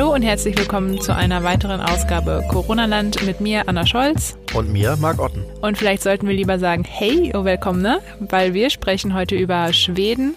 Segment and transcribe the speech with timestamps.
[0.00, 4.38] Hallo und herzlich willkommen zu einer weiteren Ausgabe Corona-Land mit mir, Anna Scholz.
[4.54, 5.44] Und mir, Marc Otten.
[5.60, 8.00] Und vielleicht sollten wir lieber sagen, hey, oh, willkommen, ne?
[8.18, 10.36] Weil wir sprechen heute über Schweden.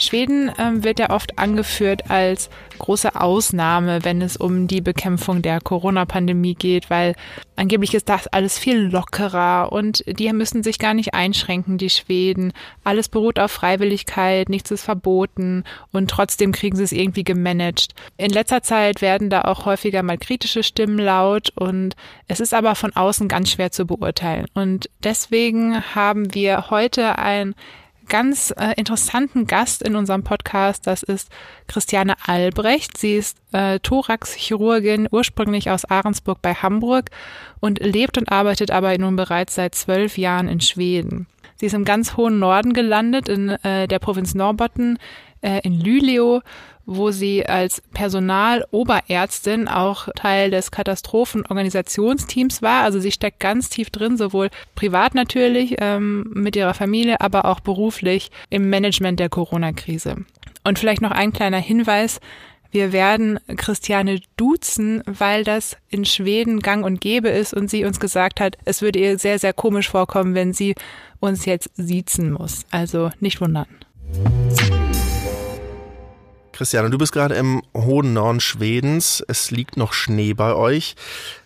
[0.00, 5.60] Schweden ähm, wird ja oft angeführt als große Ausnahme, wenn es um die Bekämpfung der
[5.60, 7.14] Corona-Pandemie geht, weil
[7.56, 12.52] angeblich ist das alles viel lockerer und die müssen sich gar nicht einschränken, die Schweden.
[12.82, 17.94] Alles beruht auf Freiwilligkeit, nichts ist verboten und trotzdem kriegen sie es irgendwie gemanagt.
[18.16, 21.94] In letzter Zeit werden da auch häufiger mal kritische Stimmen laut und
[22.26, 24.46] es ist aber von außen ganz schwer zu beurteilen.
[24.54, 27.54] Und deswegen haben wir heute ein
[28.10, 30.86] ganz äh, interessanten Gast in unserem Podcast.
[30.86, 31.30] Das ist
[31.66, 32.98] Christiane Albrecht.
[32.98, 37.10] Sie ist äh, Thoraxchirurgin, ursprünglich aus Ahrensburg bei Hamburg
[37.60, 41.26] und lebt und arbeitet aber nun bereits seit zwölf Jahren in Schweden.
[41.56, 44.98] Sie ist im ganz hohen Norden gelandet, in äh, der Provinz Norrbotten,
[45.40, 46.40] äh, in Luleå
[46.86, 52.82] wo sie als Personaloberärztin auch Teil des Katastrophenorganisationsteams war.
[52.82, 57.60] Also sie steckt ganz tief drin, sowohl privat natürlich ähm, mit ihrer Familie, aber auch
[57.60, 60.16] beruflich im Management der Corona-Krise.
[60.64, 62.20] Und vielleicht noch ein kleiner Hinweis.
[62.70, 67.98] Wir werden Christiane duzen, weil das in Schweden gang und gäbe ist und sie uns
[67.98, 70.74] gesagt hat, es würde ihr sehr, sehr komisch vorkommen, wenn sie
[71.18, 72.64] uns jetzt siezen muss.
[72.70, 73.66] Also nicht wundern.
[76.60, 79.24] Christiane, du bist gerade im hohen Norden Schwedens.
[79.26, 80.94] Es liegt noch Schnee bei euch.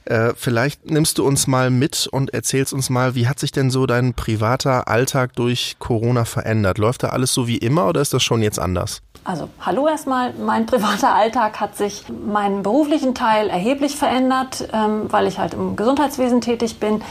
[0.06, 3.70] Äh, vielleicht nimmst du uns mal mit und erzählst uns mal, wie hat sich denn
[3.70, 6.78] so dein privater Alltag durch Corona verändert?
[6.78, 9.02] Läuft da alles so wie immer oder ist das schon jetzt anders?
[9.22, 15.28] Also hallo erstmal, mein privater Alltag hat sich meinen beruflichen Teil erheblich verändert, ähm, weil
[15.28, 17.02] ich halt im Gesundheitswesen tätig bin.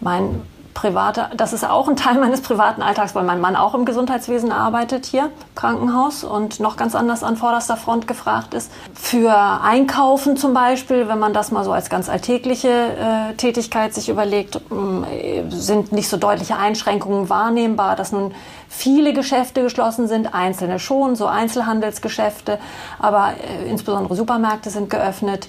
[0.00, 0.42] Mein
[0.74, 4.52] private, das ist auch ein Teil meines privaten Alltags, weil mein Mann auch im Gesundheitswesen
[4.52, 8.70] arbeitet hier, Krankenhaus und noch ganz anders an vorderster Front gefragt ist.
[8.94, 14.08] Für Einkaufen zum Beispiel, wenn man das mal so als ganz alltägliche äh, Tätigkeit sich
[14.08, 18.34] überlegt, äh, sind nicht so deutliche Einschränkungen wahrnehmbar, dass nun
[18.68, 22.58] viele Geschäfte geschlossen sind, einzelne schon, so Einzelhandelsgeschäfte,
[22.98, 25.48] aber äh, insbesondere Supermärkte sind geöffnet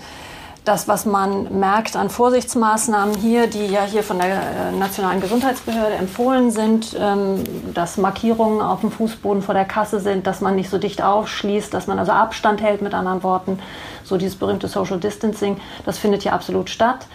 [0.65, 5.95] das, was man merkt an Vorsichtsmaßnahmen hier, die ja hier von der äh, Nationalen Gesundheitsbehörde
[5.95, 7.43] empfohlen sind, ähm,
[7.73, 11.73] dass Markierungen auf dem Fußboden vor der Kasse sind, dass man nicht so dicht aufschließt,
[11.73, 13.59] dass man also Abstand hält, mit anderen Worten,
[14.05, 17.07] so dieses berühmte Social Distancing, das findet hier absolut statt.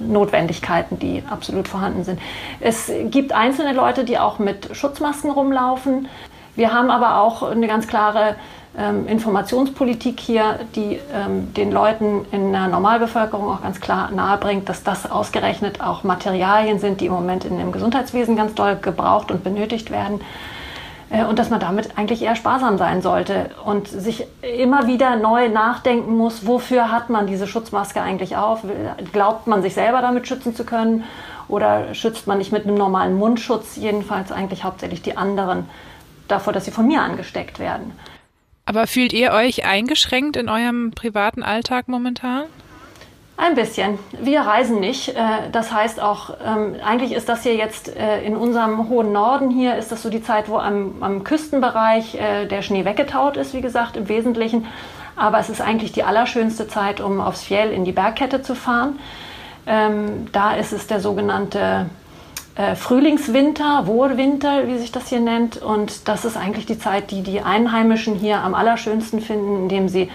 [0.00, 2.20] Notwendigkeiten, die absolut vorhanden sind.
[2.60, 6.08] Es gibt einzelne Leute, die auch mit Schutzmasken rumlaufen.
[6.56, 8.34] Wir haben aber auch eine ganz klare
[8.76, 14.82] ähm, Informationspolitik hier, die ähm, den Leuten in der Normalbevölkerung auch ganz klar nahebringt, dass
[14.82, 19.44] das ausgerechnet auch Materialien sind, die im Moment in dem Gesundheitswesen ganz doll gebraucht und
[19.44, 20.20] benötigt werden
[21.10, 26.16] und dass man damit eigentlich eher sparsam sein sollte und sich immer wieder neu nachdenken
[26.16, 28.60] muss, wofür hat man diese Schutzmaske eigentlich auf?
[29.12, 31.02] Glaubt man sich selber damit schützen zu können
[31.48, 35.68] oder schützt man nicht mit einem normalen Mundschutz jedenfalls eigentlich hauptsächlich die anderen
[36.28, 37.92] davor, dass sie von mir angesteckt werden?
[38.64, 42.44] Aber fühlt ihr euch eingeschränkt in eurem privaten Alltag momentan?
[43.42, 43.98] Ein bisschen.
[44.20, 45.08] Wir reisen nicht.
[45.08, 49.48] Äh, das heißt auch, ähm, eigentlich ist das hier jetzt äh, in unserem hohen Norden
[49.50, 53.54] hier, ist das so die Zeit, wo am, am Küstenbereich äh, der Schnee weggetaut ist,
[53.54, 54.66] wie gesagt, im Wesentlichen.
[55.16, 58.98] Aber es ist eigentlich die allerschönste Zeit, um aufs Fjell in die Bergkette zu fahren.
[59.66, 61.86] Ähm, da ist es der sogenannte
[62.74, 65.56] Frühlingswinter, Wohlwinter, wie sich das hier nennt.
[65.62, 70.10] Und das ist eigentlich die Zeit, die die Einheimischen hier am allerschönsten finden, indem sie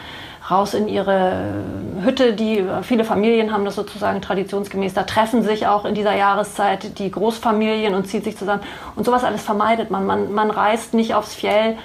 [0.50, 1.64] raus in ihre
[2.04, 2.34] Hütte.
[2.34, 4.94] Die viele Familien haben das sozusagen traditionsgemäß.
[4.94, 8.62] Da treffen sich auch in dieser Jahreszeit die Großfamilien und zieht sich zusammen.
[8.96, 10.06] Und sowas alles vermeidet man.
[10.06, 11.78] Man, man reist nicht aufs Fjell,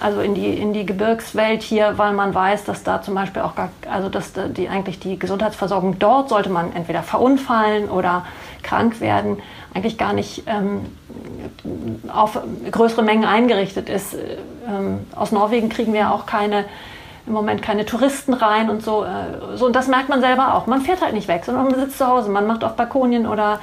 [0.00, 3.54] also in die, in die Gebirgswelt hier, weil man weiß, dass da zum Beispiel auch
[3.54, 8.26] gar, also dass die eigentlich die Gesundheitsversorgung dort sollte man entweder verunfallen oder
[8.62, 9.38] krank werden,
[9.72, 10.86] eigentlich gar nicht ähm,
[12.12, 12.38] auf
[12.70, 14.14] größere Mengen eingerichtet ist.
[14.14, 16.66] Ähm, aus Norwegen kriegen wir auch keine
[17.26, 19.04] im Moment keine Touristen rein und so.
[19.04, 19.66] Äh, so.
[19.66, 20.66] Und das merkt man selber auch.
[20.66, 22.30] Man fährt halt nicht weg, sondern man sitzt zu Hause.
[22.30, 23.60] Man macht auf Balkonien oder,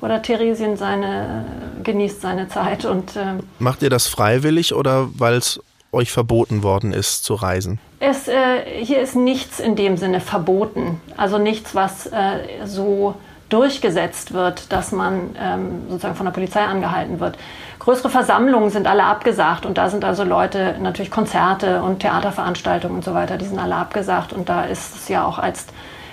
[0.00, 1.44] oder Theresien seine,
[1.82, 2.84] genießt seine Zeit.
[2.84, 5.60] Und, äh, Macht ihr das freiwillig oder weil es
[5.92, 7.78] euch verboten worden ist zu reisen?
[8.00, 8.34] Es, äh,
[8.82, 11.00] hier ist nichts in dem Sinne verboten.
[11.16, 13.14] Also nichts, was äh, so
[13.48, 17.38] durchgesetzt wird, dass man ähm, sozusagen von der Polizei angehalten wird.
[17.86, 23.04] Größere Versammlungen sind alle abgesagt und da sind also Leute, natürlich Konzerte und Theaterveranstaltungen und
[23.04, 25.66] so weiter, die sind alle abgesagt und da ist es ja auch als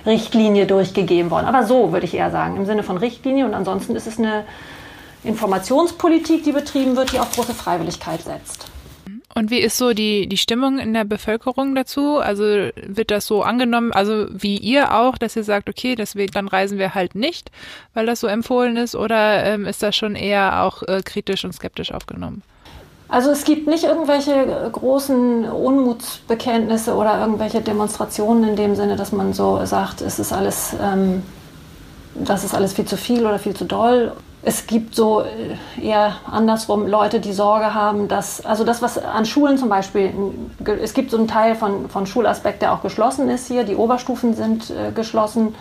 [0.06, 1.48] Richtlinie durchgegeben worden.
[1.48, 4.44] Aber so würde ich eher sagen, im Sinne von Richtlinie und ansonsten ist es eine
[5.24, 8.68] Informationspolitik, die betrieben wird, die auf große Freiwilligkeit setzt.
[9.36, 12.18] Und wie ist so die, die Stimmung in der Bevölkerung dazu?
[12.18, 16.48] Also wird das so angenommen, also wie ihr auch, dass ihr sagt, okay, deswegen, dann
[16.48, 17.50] reisen wir halt nicht,
[17.94, 21.54] weil das so empfohlen ist, oder ähm, ist das schon eher auch äh, kritisch und
[21.54, 22.44] skeptisch aufgenommen?
[23.10, 29.34] Also es gibt nicht irgendwelche großen Unmutsbekenntnisse oder irgendwelche Demonstrationen in dem Sinne, dass man
[29.34, 31.24] so sagt, es ist alles, ähm,
[32.16, 34.14] das ist alles viel zu viel oder viel zu doll
[34.46, 39.26] es gibt so äh, eher andersrum Leute, die Sorge haben, dass, also das, was an
[39.26, 40.14] Schulen zum Beispiel,
[40.82, 43.64] es gibt so einen Teil von, von Schulaspekt, der auch geschlossen ist hier.
[43.64, 45.56] Die Oberstufen sind äh, geschlossen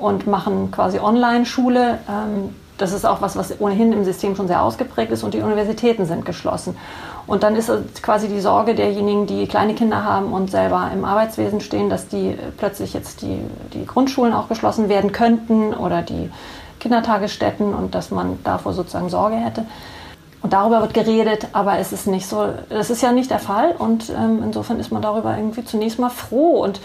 [0.00, 1.98] und machen quasi Online-Schule.
[2.08, 5.40] Ähm, das ist auch was, was ohnehin im System schon sehr ausgeprägt ist und die
[5.40, 6.76] Universitäten sind geschlossen.
[7.26, 7.70] Und dann ist
[8.02, 12.30] quasi die Sorge derjenigen, die kleine Kinder haben und selber im Arbeitswesen stehen, dass die
[12.30, 13.40] äh, plötzlich jetzt die,
[13.74, 16.30] die Grundschulen auch geschlossen werden könnten oder die
[16.82, 19.64] Kindertagesstätten und dass man davor sozusagen Sorge hätte.
[20.42, 23.76] Und darüber wird geredet, aber es ist nicht so, das ist ja nicht der Fall
[23.78, 26.80] und ähm, insofern ist man darüber irgendwie zunächst mal froh und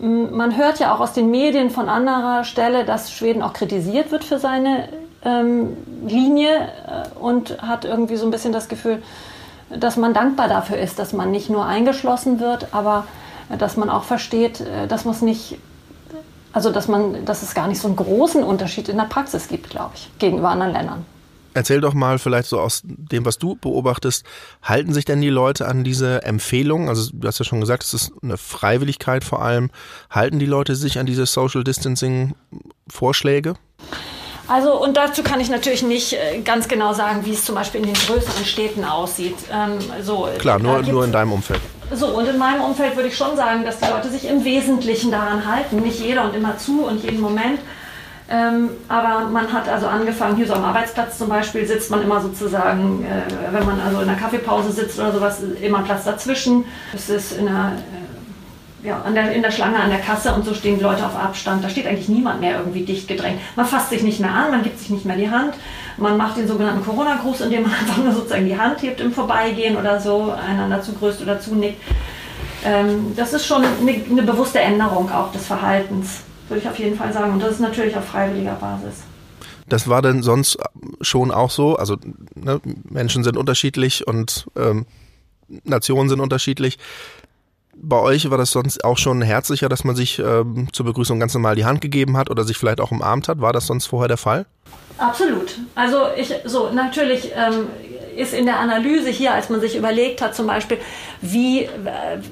[0.00, 4.12] ähm, man hört ja auch aus den Medien von anderer Stelle, dass Schweden auch kritisiert
[4.12, 4.90] wird für seine
[5.24, 5.74] ähm,
[6.06, 9.02] Linie äh, und hat irgendwie so ein bisschen das Gefühl,
[9.70, 13.06] dass man dankbar dafür ist, dass man nicht nur eingeschlossen wird, aber
[13.48, 15.58] äh, dass man auch versteht, äh, dass man es nicht
[16.56, 19.68] also dass man, dass es gar nicht so einen großen Unterschied in der Praxis gibt,
[19.68, 21.04] glaube ich, gegenüber anderen Ländern.
[21.52, 24.24] Erzähl doch mal vielleicht so aus dem, was du beobachtest,
[24.62, 26.88] halten sich denn die Leute an diese Empfehlungen?
[26.88, 29.70] Also du hast ja schon gesagt, es ist eine Freiwilligkeit vor allem.
[30.08, 32.34] Halten die Leute sich an diese Social Distancing
[32.88, 33.52] Vorschläge?
[34.48, 37.80] Also und dazu kann ich natürlich nicht äh, ganz genau sagen, wie es zum Beispiel
[37.80, 39.36] in den größeren Städten aussieht.
[39.52, 41.60] Ähm, so, Klar, nur, nur in deinem Umfeld.
[41.92, 45.10] So, und in meinem Umfeld würde ich schon sagen, dass die Leute sich im Wesentlichen
[45.10, 45.80] daran halten.
[45.80, 47.60] Nicht jeder und immer zu und jeden Moment.
[48.28, 52.20] Ähm, aber man hat also angefangen, hier so am Arbeitsplatz zum Beispiel sitzt man immer
[52.20, 56.64] sozusagen, äh, wenn man also in der Kaffeepause sitzt oder sowas, immer Platz dazwischen.
[56.92, 57.72] Es ist in der
[58.86, 61.64] ja, der, in der Schlange an der Kasse und so stehen die Leute auf Abstand.
[61.64, 63.40] Da steht eigentlich niemand mehr irgendwie dicht gedrängt.
[63.56, 65.54] Man fasst sich nicht mehr an, man gibt sich nicht mehr die Hand.
[65.96, 69.76] Man macht den sogenannten Corona-Gruß, indem man einfach nur sozusagen die Hand hebt im Vorbeigehen
[69.76, 71.82] oder so, einander zugrüßt oder zunickt.
[72.64, 76.96] Ähm, das ist schon eine, eine bewusste Änderung auch des Verhaltens, würde ich auf jeden
[76.96, 77.32] Fall sagen.
[77.32, 79.02] Und das ist natürlich auf freiwilliger Basis.
[79.68, 80.58] Das war denn sonst
[81.00, 81.74] schon auch so?
[81.74, 81.96] Also
[82.36, 84.86] ne, Menschen sind unterschiedlich und ähm,
[85.64, 86.78] Nationen sind unterschiedlich
[87.82, 91.34] bei euch war das sonst auch schon herzlicher, dass man sich ähm, zur Begrüßung ganz
[91.34, 93.40] normal die Hand gegeben hat oder sich vielleicht auch umarmt hat?
[93.40, 94.46] War das sonst vorher der Fall?
[94.98, 95.58] Absolut.
[95.74, 97.68] Also ich so natürlich ähm,
[98.16, 100.78] ist in der Analyse hier, als man sich überlegt hat, zum Beispiel,
[101.20, 101.68] wie äh,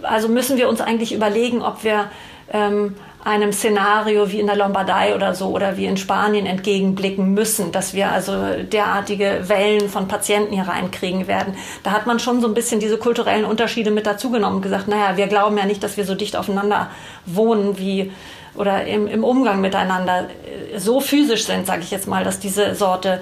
[0.02, 2.10] also müssen wir uns eigentlich überlegen, ob wir
[2.52, 7.72] ähm, einem Szenario wie in der Lombardei oder so oder wie in Spanien entgegenblicken müssen,
[7.72, 8.32] dass wir also
[8.70, 11.56] derartige Wellen von Patienten hier reinkriegen werden.
[11.82, 15.16] Da hat man schon so ein bisschen diese kulturellen Unterschiede mit dazugenommen und gesagt, naja,
[15.16, 16.90] wir glauben ja nicht, dass wir so dicht aufeinander
[17.24, 18.12] wohnen wie
[18.54, 20.28] oder im, im Umgang miteinander
[20.76, 23.20] so physisch sind, sage ich jetzt mal, dass diese Sorte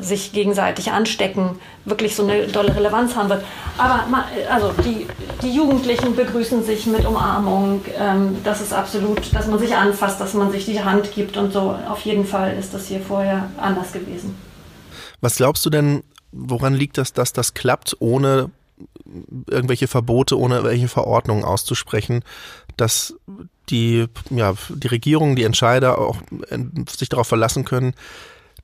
[0.00, 3.44] sich gegenseitig anstecken, wirklich so eine dolle Relevanz haben wird.
[3.76, 4.04] Aber
[4.50, 5.06] also die,
[5.42, 7.82] die Jugendlichen begrüßen sich mit Umarmung.
[7.98, 11.52] Ähm, das ist absolut, dass man sich anfasst, dass man sich die Hand gibt und
[11.52, 11.76] so.
[11.88, 14.34] Auf jeden Fall ist das hier vorher anders gewesen.
[15.20, 16.02] Was glaubst du denn,
[16.32, 18.50] woran liegt das, dass das klappt, ohne
[19.50, 22.22] irgendwelche Verbote, ohne irgendwelche Verordnungen auszusprechen,
[22.76, 23.14] dass
[23.70, 26.18] die, ja, die Regierung, die Entscheider auch
[26.88, 27.94] sich darauf verlassen können,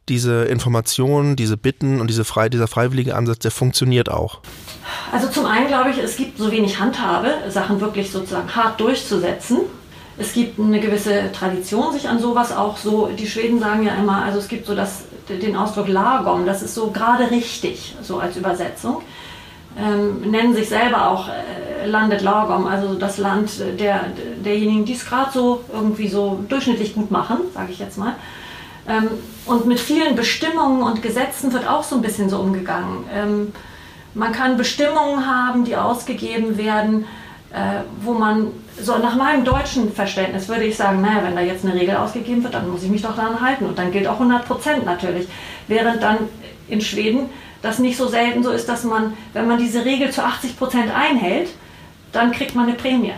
[0.09, 4.41] diese Informationen, diese Bitten und diese frei, dieser freiwillige Ansatz, der funktioniert auch?
[5.13, 9.61] Also zum einen glaube ich, es gibt so wenig Handhabe, Sachen wirklich sozusagen hart durchzusetzen.
[10.17, 14.23] Es gibt eine gewisse Tradition, sich an sowas auch so, die Schweden sagen ja immer,
[14.23, 18.37] also es gibt so das, den Ausdruck Lagom, das ist so gerade richtig, so als
[18.37, 19.03] Übersetzung.
[19.77, 24.05] Ähm, nennen sich selber auch äh, Landet Lagom, also das Land der,
[24.45, 28.15] derjenigen, die es gerade so irgendwie so durchschnittlich gut machen, sage ich jetzt mal.
[28.89, 29.09] Ähm,
[29.47, 33.05] und mit vielen Bestimmungen und Gesetzen wird auch so ein bisschen so umgegangen.
[33.13, 33.53] Ähm,
[34.15, 37.07] man kann Bestimmungen haben, die ausgegeben werden,
[37.53, 41.65] äh, wo man so nach meinem deutschen Verständnis würde ich sagen, naja, wenn da jetzt
[41.65, 43.67] eine Regel ausgegeben wird, dann muss ich mich doch daran halten.
[43.67, 45.29] Und dann gilt auch 100 Prozent natürlich.
[45.69, 46.19] Während dann
[46.69, 47.31] in Schweden
[47.63, 50.95] das nicht so selten so ist, dass man, wenn man diese Regel zu 80 Prozent
[50.95, 51.49] einhält,
[52.13, 53.15] dann kriegt man eine Prämie.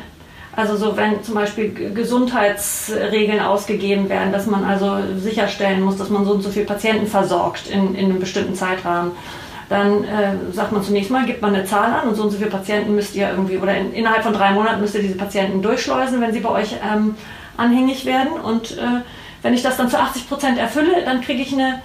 [0.57, 6.25] Also so wenn zum Beispiel Gesundheitsregeln ausgegeben werden, dass man also sicherstellen muss, dass man
[6.25, 9.13] so und so viele Patienten versorgt in, in einem bestimmten Zeitrahmen
[9.69, 12.39] dann äh, sagt man zunächst mal, gibt man eine Zahl an und so und so
[12.39, 15.61] viele Patienten müsst ihr irgendwie, oder in, innerhalb von drei Monaten müsst ihr diese Patienten
[15.61, 17.17] durchschleusen, wenn sie bei euch ähm,
[17.57, 18.33] anhängig werden.
[18.41, 19.03] Und äh,
[19.43, 21.83] wenn ich das dann zu 80 Prozent erfülle, dann kriege ich eine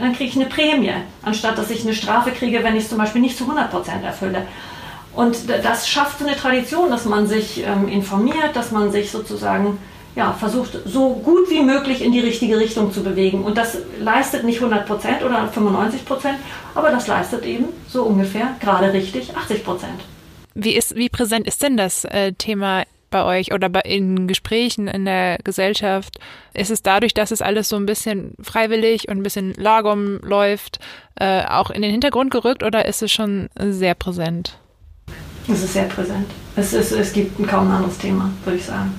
[0.00, 2.96] dann kriege ich eine Prämie, anstatt dass ich eine Strafe kriege, wenn ich es zum
[2.96, 4.46] Beispiel nicht zu 100 Prozent erfülle.
[5.14, 9.78] Und das schafft so eine Tradition, dass man sich ähm, informiert, dass man sich sozusagen
[10.14, 13.44] ja, versucht, so gut wie möglich in die richtige Richtung zu bewegen.
[13.44, 16.38] Und das leistet nicht 100 Prozent oder 95 Prozent,
[16.74, 20.00] aber das leistet eben so ungefähr gerade richtig 80 Prozent.
[20.54, 24.86] Wie, ist, wie präsent ist denn das äh, Thema bei euch oder bei, in Gesprächen
[24.86, 26.18] in der Gesellschaft?
[26.52, 30.78] Ist es dadurch, dass es alles so ein bisschen freiwillig und ein bisschen Lagom läuft,
[31.16, 34.58] äh, auch in den Hintergrund gerückt oder ist es schon sehr präsent?
[35.48, 36.26] Es ist sehr präsent.
[36.56, 38.92] Es, ist, es gibt kaum ein anderes Thema, würde ich sagen.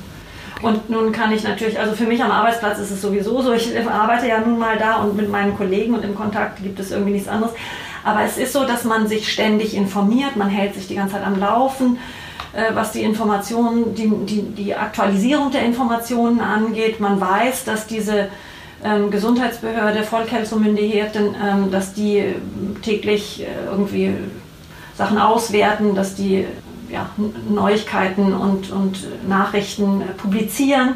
[0.62, 3.78] Und nun kann ich natürlich, also für mich am Arbeitsplatz ist es sowieso so, ich
[3.88, 7.12] arbeite ja nun mal da und mit meinen Kollegen und im Kontakt gibt es irgendwie
[7.12, 7.54] nichts anderes.
[8.04, 11.26] Aber es ist so, dass man sich ständig informiert, man hält sich die ganze Zeit
[11.26, 11.98] am Laufen,
[12.54, 17.00] äh, was die Informationen, die, die, die Aktualisierung der Informationen angeht.
[17.00, 18.30] Man weiß, dass diese
[18.84, 22.36] ähm, Gesundheitsbehörde, Folkhälsomyndigheten, ähm, dass die
[22.82, 24.14] täglich äh, irgendwie
[24.96, 26.46] Sachen auswerten, dass die
[26.90, 27.10] ja,
[27.50, 30.96] Neuigkeiten und, und Nachrichten äh, publizieren.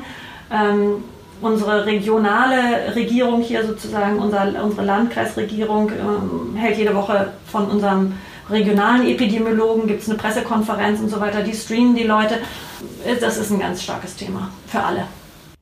[0.52, 1.04] Ähm,
[1.42, 8.14] unsere regionale Regierung hier sozusagen, unser, unsere Landkreisregierung ähm, hält jede Woche von unserem
[8.50, 12.36] regionalen Epidemiologen, gibt es eine Pressekonferenz und so weiter, die streamen die Leute.
[13.06, 15.04] Äh, das ist ein ganz starkes Thema für alle.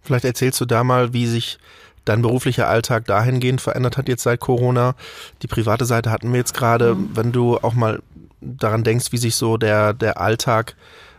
[0.02, 1.58] Vielleicht erzählst du da mal, wie sich
[2.04, 4.94] dein beruflicher Alltag dahingehend verändert hat jetzt seit Corona.
[5.42, 6.94] Die private Seite hatten wir jetzt gerade.
[6.94, 7.10] Mhm.
[7.16, 8.02] Wenn du auch mal
[8.42, 10.76] daran denkst, wie sich so der, der Alltag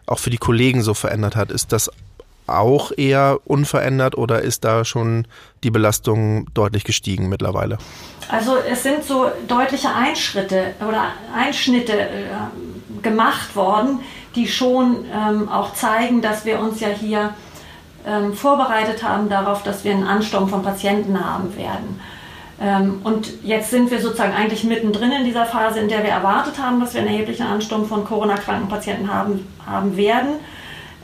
[0.06, 1.90] auch für die Kollegen so verändert hat, ist das
[2.46, 5.26] auch eher unverändert oder ist da schon
[5.64, 7.78] die Belastung deutlich gestiegen mittlerweile?
[8.28, 12.26] Also es sind so deutliche Einschritte oder Einschnitte äh,
[13.02, 14.00] gemacht worden,
[14.34, 17.34] die schon ähm, auch zeigen, dass wir uns ja hier
[18.06, 22.00] ähm, vorbereitet haben darauf, dass wir einen Ansturm von Patienten haben werden.
[22.60, 26.58] Ähm, und jetzt sind wir sozusagen eigentlich mittendrin in dieser Phase, in der wir erwartet
[26.58, 30.36] haben, dass wir einen erheblichen Ansturm von Corona-kranken Patienten haben, haben werden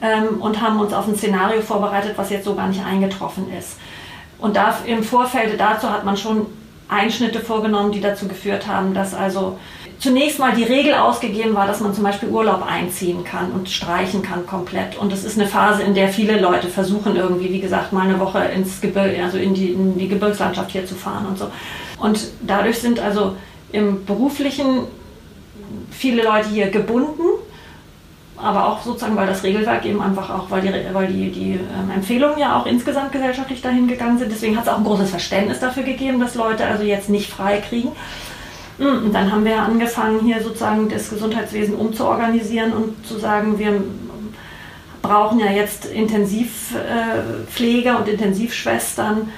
[0.00, 3.78] ähm, und haben uns auf ein Szenario vorbereitet, was jetzt so gar nicht eingetroffen ist.
[4.38, 6.46] Und da, im Vorfeld dazu hat man schon
[6.88, 9.58] Einschnitte vorgenommen, die dazu geführt haben, dass also
[10.02, 14.20] zunächst mal die Regel ausgegeben war, dass man zum Beispiel Urlaub einziehen kann und streichen
[14.20, 14.98] kann komplett.
[14.98, 18.18] Und das ist eine Phase, in der viele Leute versuchen irgendwie, wie gesagt, mal eine
[18.18, 21.50] Woche ins Gebirge, also in die, in die Gebirgslandschaft hier zu fahren und so.
[22.00, 23.36] Und dadurch sind also
[23.70, 24.86] im beruflichen
[25.92, 27.22] viele Leute hier gebunden,
[28.36, 31.92] aber auch sozusagen, weil das Regelwerk eben einfach auch, weil die, weil die, die ähm,
[31.94, 34.32] Empfehlungen ja auch insgesamt gesellschaftlich dahin gegangen sind.
[34.32, 37.58] Deswegen hat es auch ein großes Verständnis dafür gegeben, dass Leute also jetzt nicht frei
[37.58, 37.92] kriegen.
[38.82, 43.80] Hm, und dann haben wir angefangen, hier sozusagen das Gesundheitswesen umzuorganisieren und zu sagen, wir
[45.02, 49.30] brauchen ja jetzt Intensivpfleger und Intensivschwestern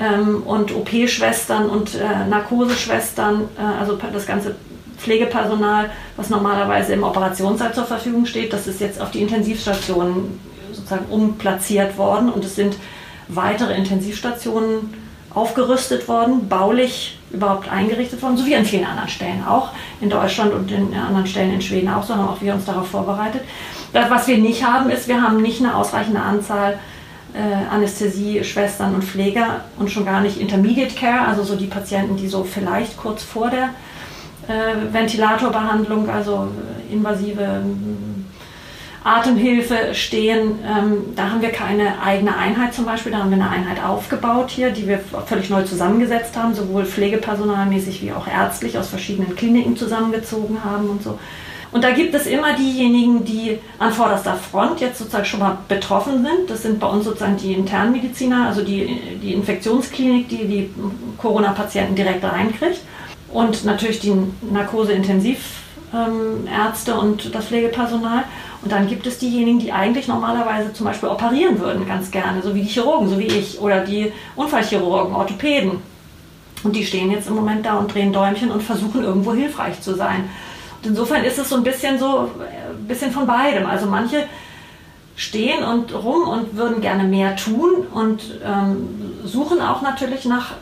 [0.00, 4.56] ähm, und OP-Schwestern und äh, Narkoseschwestern, äh, also das ganze
[4.96, 10.40] Pflegepersonal, was normalerweise im Operationssaal zur Verfügung steht, das ist jetzt auf die Intensivstationen
[10.72, 12.74] sozusagen umplatziert worden und es sind
[13.28, 14.92] weitere Intensivstationen
[15.32, 19.70] aufgerüstet worden, baulich überhaupt eingerichtet worden, so wie an vielen anderen Stellen auch,
[20.00, 23.42] in Deutschland und in anderen Stellen in Schweden auch, sondern auch wir uns darauf vorbereitet.
[23.92, 26.78] Das, was wir nicht haben, ist, wir haben nicht eine ausreichende Anzahl
[27.34, 32.28] äh, Anästhesie-Schwestern und Pfleger und schon gar nicht Intermediate Care, also so die Patienten, die
[32.28, 33.70] so vielleicht kurz vor der
[34.48, 36.48] äh, Ventilatorbehandlung, also
[36.90, 37.62] invasive
[39.08, 40.58] Atemhilfe stehen.
[40.66, 43.12] Ähm, da haben wir keine eigene Einheit zum Beispiel.
[43.12, 48.02] Da haben wir eine Einheit aufgebaut hier, die wir völlig neu zusammengesetzt haben, sowohl pflegepersonalmäßig
[48.02, 51.18] wie auch ärztlich aus verschiedenen Kliniken zusammengezogen haben und so.
[51.70, 56.24] Und da gibt es immer diejenigen, die an vorderster Front jetzt sozusagen schon mal betroffen
[56.24, 56.48] sind.
[56.48, 60.70] Das sind bei uns sozusagen die Internmediziner, also die, die Infektionsklinik, die die
[61.18, 62.80] Corona-Patienten direkt reinkriegt.
[63.30, 64.14] Und natürlich die
[64.50, 68.24] Narkose-Intensivärzte und das Pflegepersonal.
[68.62, 72.54] Und dann gibt es diejenigen, die eigentlich normalerweise zum Beispiel operieren würden, ganz gerne, so
[72.54, 75.80] wie die Chirurgen, so wie ich, oder die Unfallchirurgen, Orthopäden.
[76.64, 79.94] Und die stehen jetzt im Moment da und drehen Däumchen und versuchen irgendwo hilfreich zu
[79.94, 80.28] sein.
[80.78, 82.30] Und insofern ist es so ein bisschen so,
[82.86, 83.66] bisschen von beidem.
[83.66, 84.24] Also manche
[85.14, 88.88] stehen und rum und würden gerne mehr tun und ähm,
[89.24, 90.52] suchen auch natürlich nach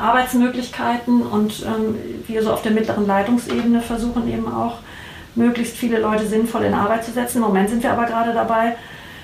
[0.00, 1.96] Arbeitsmöglichkeiten und ähm,
[2.26, 4.78] wir so auf der mittleren Leitungsebene versuchen eben auch
[5.34, 7.38] möglichst viele Leute sinnvoll in Arbeit zu setzen.
[7.38, 8.76] Im Moment sind wir aber gerade dabei,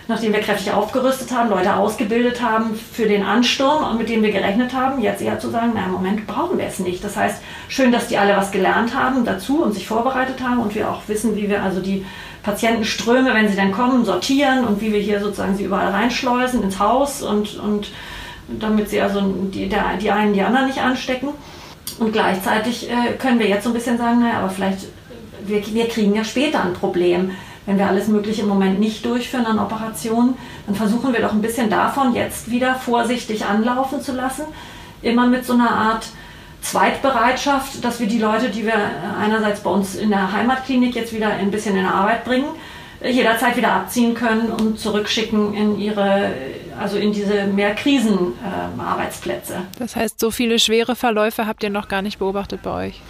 [0.09, 4.75] nachdem wir kräftig aufgerüstet haben, Leute ausgebildet haben für den Ansturm, mit dem wir gerechnet
[4.75, 7.02] haben, jetzt eher zu sagen, na im Moment brauchen wir es nicht.
[7.05, 10.75] Das heißt, schön, dass die alle was gelernt haben dazu und sich vorbereitet haben und
[10.75, 12.05] wir auch wissen, wie wir also die
[12.43, 16.79] Patientenströme, wenn sie dann kommen, sortieren und wie wir hier sozusagen sie überall reinschleusen ins
[16.79, 17.93] Haus und, und
[18.49, 21.29] damit sie also die, die einen die anderen nicht anstecken.
[21.99, 24.87] Und gleichzeitig äh, können wir jetzt so ein bisschen sagen, naja, aber vielleicht,
[25.50, 27.33] wir, wir kriegen ja später ein Problem.
[27.66, 30.35] Wenn wir alles Mögliche im Moment nicht durchführen an Operationen,
[30.66, 34.45] dann versuchen wir doch ein bisschen davon jetzt wieder vorsichtig anlaufen zu lassen.
[35.02, 36.07] Immer mit so einer Art
[36.62, 38.75] Zweitbereitschaft, dass wir die Leute, die wir
[39.19, 42.49] einerseits bei uns in der Heimatklinik jetzt wieder ein bisschen in Arbeit bringen,
[43.02, 46.33] jederzeit wieder abziehen können und zurückschicken in ihre,
[46.78, 49.54] also in diese mehr Krisenarbeitsplätze.
[49.54, 53.00] Äh, das heißt, so viele schwere Verläufe habt ihr noch gar nicht beobachtet bei euch?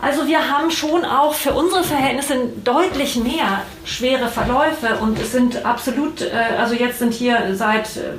[0.00, 5.64] Also wir haben schon auch für unsere Verhältnisse deutlich mehr schwere Verläufe und es sind
[5.64, 8.12] absolut, äh, also jetzt sind hier seit, äh,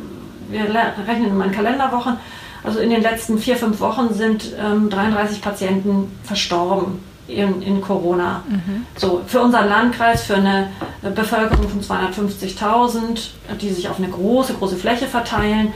[0.50, 0.64] wir
[1.08, 2.18] rechnen in meinen Kalenderwochen,
[2.64, 8.44] also in den letzten vier, fünf Wochen sind ähm, 33 Patienten verstorben in, in Corona.
[8.50, 8.86] Mhm.
[8.98, 10.70] So, für unseren Landkreis, für eine
[11.02, 13.30] Bevölkerung von 250.000,
[13.62, 15.72] die sich auf eine große, große Fläche verteilen.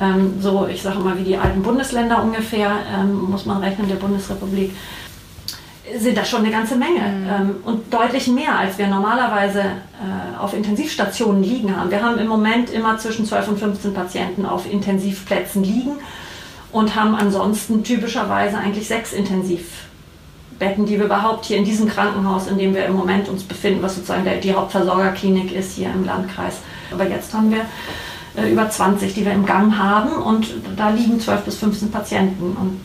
[0.00, 3.96] Ähm, so, ich sage mal, wie die alten Bundesländer ungefähr, ähm, muss man rechnen, der
[3.96, 4.74] Bundesrepublik,
[5.98, 7.00] sind das schon eine ganze Menge.
[7.00, 7.28] Mhm.
[7.28, 11.90] Ähm, und deutlich mehr, als wir normalerweise äh, auf Intensivstationen liegen haben.
[11.90, 15.92] Wir haben im Moment immer zwischen 12 und 15 Patienten auf Intensivplätzen liegen
[16.70, 22.58] und haben ansonsten typischerweise eigentlich sechs Intensivbetten, die wir überhaupt hier in diesem Krankenhaus, in
[22.58, 26.58] dem wir im Moment uns befinden, was sozusagen der, die Hauptversorgerklinik ist hier im Landkreis.
[26.92, 27.66] Aber jetzt haben wir
[28.36, 32.56] äh, über 20, die wir im Gang haben und da liegen 12 bis 15 Patienten.
[32.58, 32.80] Und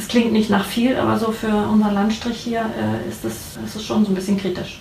[0.00, 3.76] das klingt nicht nach viel, aber so für unseren Landstrich hier äh, ist es ist
[3.76, 4.80] das schon so ein bisschen kritisch.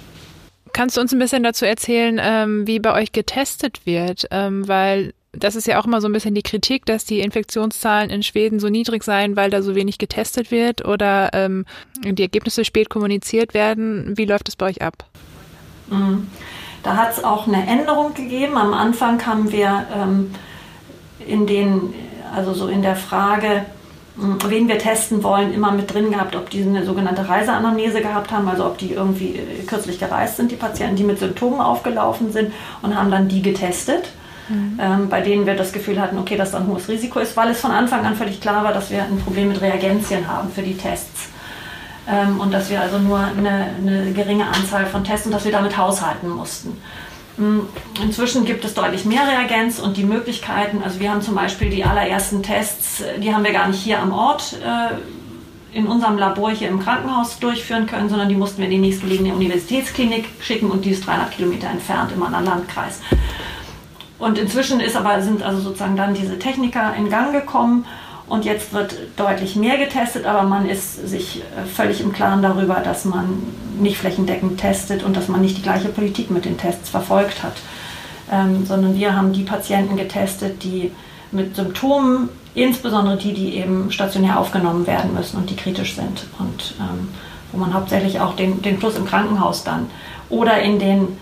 [0.72, 4.28] Kannst du uns ein bisschen dazu erzählen, ähm, wie bei euch getestet wird?
[4.32, 8.10] Ähm, weil das ist ja auch immer so ein bisschen die Kritik, dass die Infektionszahlen
[8.10, 11.66] in Schweden so niedrig seien, weil da so wenig getestet wird oder ähm,
[12.02, 14.18] die Ergebnisse spät kommuniziert werden.
[14.18, 15.04] Wie läuft es bei euch ab?
[15.90, 16.28] Mhm.
[16.82, 18.58] Da hat es auch eine Änderung gegeben.
[18.58, 20.32] Am Anfang haben wir ähm,
[21.28, 21.94] in den,
[22.34, 23.66] also so in der Frage,
[24.48, 28.48] wen wir testen wollen, immer mit drin gehabt, ob die eine sogenannte Reiseanamnese gehabt haben,
[28.48, 32.54] also ob die irgendwie äh, kürzlich gereist sind, die Patienten, die mit Symptomen aufgelaufen sind
[32.82, 34.10] und haben dann die getestet
[34.50, 34.80] mhm.
[34.82, 37.50] ähm, bei denen wir das Gefühl hatten, okay, dass da ein hohes Risiko ist, weil
[37.50, 40.62] es von Anfang an völlig klar war, dass wir ein Problem mit Reagenzien haben für
[40.62, 41.30] die Tests.
[42.08, 45.52] Ähm, und dass wir also nur eine, eine geringe Anzahl von Tests und dass wir
[45.52, 46.82] damit haushalten mussten.
[47.40, 47.62] Mm,
[48.04, 51.86] inzwischen gibt es deutlich mehr Reagenz und die Möglichkeiten, also wir haben zum Beispiel die
[51.86, 56.68] allerersten Tests, die haben wir gar nicht hier am Ort äh, in unserem Labor hier
[56.68, 60.90] im Krankenhaus durchführen können, sondern die mussten wir in die nächstgelegene Universitätsklinik schicken und die
[60.90, 63.00] ist 300 Kilometer entfernt im anderen Landkreis.
[64.18, 67.86] Und inzwischen ist aber, sind also sozusagen dann diese Techniker in Gang gekommen
[68.30, 72.76] und jetzt wird deutlich mehr getestet, aber man ist sich äh, völlig im Klaren darüber,
[72.76, 73.42] dass man
[73.80, 77.54] nicht flächendeckend testet und dass man nicht die gleiche Politik mit den Tests verfolgt hat.
[78.32, 80.92] Ähm, sondern wir haben die Patienten getestet, die
[81.32, 86.76] mit Symptomen, insbesondere die, die eben stationär aufgenommen werden müssen und die kritisch sind und
[86.80, 87.10] ähm,
[87.52, 89.88] wo man hauptsächlich auch den, den Plus im Krankenhaus dann
[90.30, 91.18] oder in den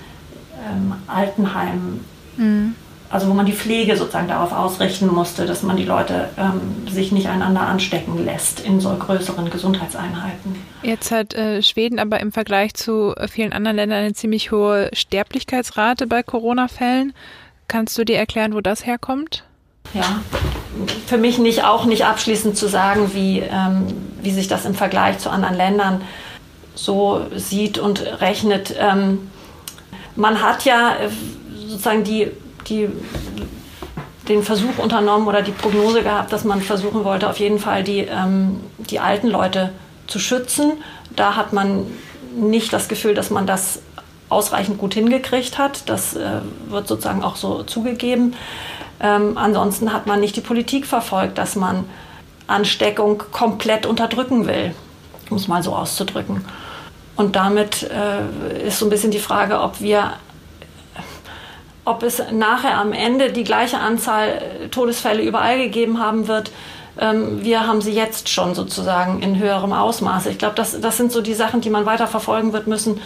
[0.69, 2.03] ähm, Altenheimen
[2.35, 2.75] mhm
[3.09, 7.11] also wo man die Pflege sozusagen darauf ausrichten musste, dass man die Leute ähm, sich
[7.11, 10.55] nicht einander anstecken lässt in so größeren Gesundheitseinheiten.
[10.83, 16.07] Jetzt hat äh, Schweden aber im Vergleich zu vielen anderen Ländern eine ziemlich hohe Sterblichkeitsrate
[16.07, 17.13] bei Corona-Fällen.
[17.67, 19.43] Kannst du dir erklären, wo das herkommt?
[19.93, 20.21] Ja,
[21.05, 23.87] für mich nicht auch nicht abschließend zu sagen, wie, ähm,
[24.21, 26.01] wie sich das im Vergleich zu anderen Ländern
[26.75, 28.75] so sieht und rechnet.
[28.77, 29.31] Ähm,
[30.15, 31.09] man hat ja äh,
[31.67, 32.31] sozusagen die
[32.69, 32.89] die,
[34.27, 37.99] den Versuch unternommen oder die Prognose gehabt, dass man versuchen wollte, auf jeden Fall die,
[37.99, 39.71] ähm, die alten Leute
[40.07, 40.73] zu schützen.
[41.15, 41.85] Da hat man
[42.35, 43.79] nicht das Gefühl, dass man das
[44.29, 45.89] ausreichend gut hingekriegt hat.
[45.89, 48.35] Das äh, wird sozusagen auch so zugegeben.
[48.99, 51.85] Ähm, ansonsten hat man nicht die Politik verfolgt, dass man
[52.47, 54.73] Ansteckung komplett unterdrücken will,
[55.29, 56.43] um es mal so auszudrücken.
[57.15, 60.13] Und damit äh, ist so ein bisschen die Frage, ob wir
[61.87, 66.51] ob es nachher am Ende die gleiche Anzahl äh, Todesfälle überall gegeben haben wird,
[66.99, 70.29] ähm, wir haben sie jetzt schon sozusagen in höherem Ausmaße.
[70.29, 72.99] Ich glaube, das, das sind so die Sachen, die man weiter verfolgen wird müssen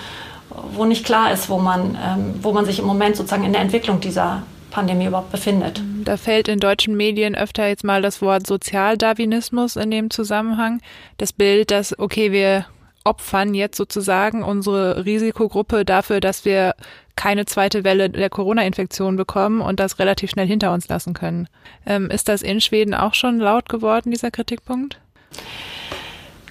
[0.74, 3.62] wo nicht klar ist, wo man, ähm, wo man sich im Moment sozusagen in der
[3.62, 5.82] Entwicklung dieser Pandemie überhaupt befindet.
[6.04, 10.82] Da fällt in deutschen Medien öfter jetzt mal das Wort Sozialdarwinismus in dem Zusammenhang.
[11.18, 12.66] Das Bild, dass, okay, wir
[13.04, 16.76] opfern jetzt sozusagen unsere Risikogruppe dafür, dass wir
[17.16, 21.48] keine zweite Welle der Corona-Infektion bekommen und das relativ schnell hinter uns lassen können.
[21.86, 25.00] Ähm, ist das in Schweden auch schon laut geworden, dieser Kritikpunkt?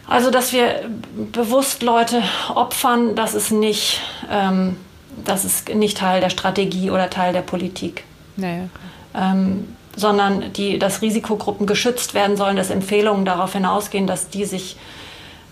[0.07, 0.91] Also, dass wir
[1.33, 2.23] bewusst Leute
[2.55, 4.77] opfern, das ist nicht, ähm,
[5.25, 8.05] das ist nicht Teil der Strategie oder Teil der Politik.
[8.37, 8.69] Naja.
[9.15, 14.77] Ähm, sondern die, dass Risikogruppen geschützt werden sollen, dass Empfehlungen darauf hinausgehen, dass die sich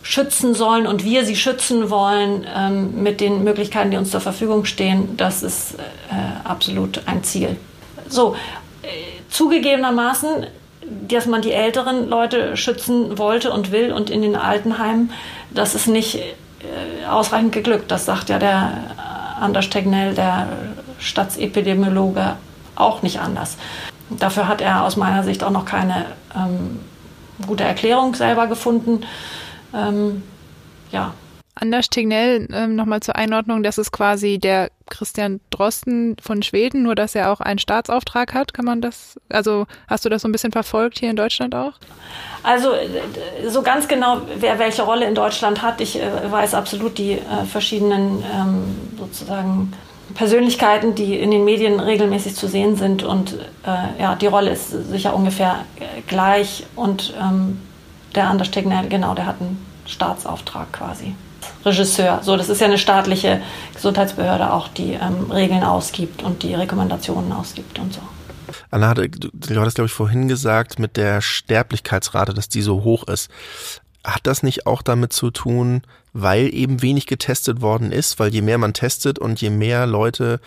[0.09, 4.65] schützen sollen und wir sie schützen wollen ähm, mit den Möglichkeiten, die uns zur Verfügung
[4.65, 7.59] stehen, das ist äh, absolut ein Ziel.
[8.09, 8.35] So,
[8.83, 8.87] äh,
[9.29, 10.47] zugegebenermaßen,
[11.09, 15.13] dass man die älteren Leute schützen wollte und will und in den Altenheimen,
[15.51, 17.91] das ist nicht äh, ausreichend geglückt.
[17.91, 18.73] Das sagt ja der
[19.39, 20.49] Anders Tegnell, der
[21.01, 22.37] Staatsepidemiologe,
[22.77, 23.59] auch nicht anders.
[24.09, 26.81] Dafür hat er aus meiner Sicht auch noch keine ähm,
[27.47, 29.03] gute Erklärung selber gefunden.
[29.75, 30.23] Ähm,
[30.91, 31.15] ja.
[31.55, 36.95] Anders Tegnell, ähm, nochmal zur Einordnung, das ist quasi der Christian Drosten von Schweden, nur
[36.95, 38.55] dass er auch einen Staatsauftrag hat.
[38.55, 41.73] Kann man das, also hast du das so ein bisschen verfolgt hier in Deutschland auch?
[42.45, 46.97] Also äh, so ganz genau, wer welche Rolle in Deutschland hat, ich äh, weiß absolut
[46.97, 49.73] die äh, verschiedenen ähm, sozusagen
[50.15, 53.03] Persönlichkeiten, die in den Medien regelmäßig zu sehen sind.
[53.03, 53.35] Und
[53.67, 56.67] äh, ja, die Rolle ist sicher ungefähr äh, gleich.
[56.77, 57.61] Und ähm,
[58.15, 61.15] der Anders Tegner, genau, der hat einen Staatsauftrag quasi.
[61.65, 62.21] Regisseur.
[62.23, 63.41] So, das ist ja eine staatliche
[63.75, 68.01] Gesundheitsbehörde auch, die ähm, Regeln ausgibt und die Rekommendationen ausgibt und so.
[68.71, 73.05] Anna, du, du hattest, glaube ich, vorhin gesagt, mit der Sterblichkeitsrate, dass die so hoch
[73.05, 73.31] ist.
[74.05, 78.19] Hat das nicht auch damit zu tun, weil eben wenig getestet worden ist?
[78.19, 80.41] Weil je mehr man testet und je mehr Leute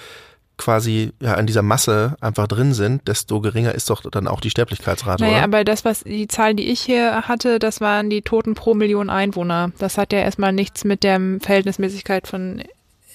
[0.61, 4.51] quasi ja in dieser Masse einfach drin sind, desto geringer ist doch dann auch die
[4.51, 5.23] Sterblichkeitsrate.
[5.23, 5.43] Naja, oder?
[5.43, 9.09] aber das, was die Zahl, die ich hier hatte, das waren die Toten pro Million
[9.09, 9.71] Einwohner.
[9.79, 12.61] Das hat ja erstmal nichts mit der Verhältnismäßigkeit von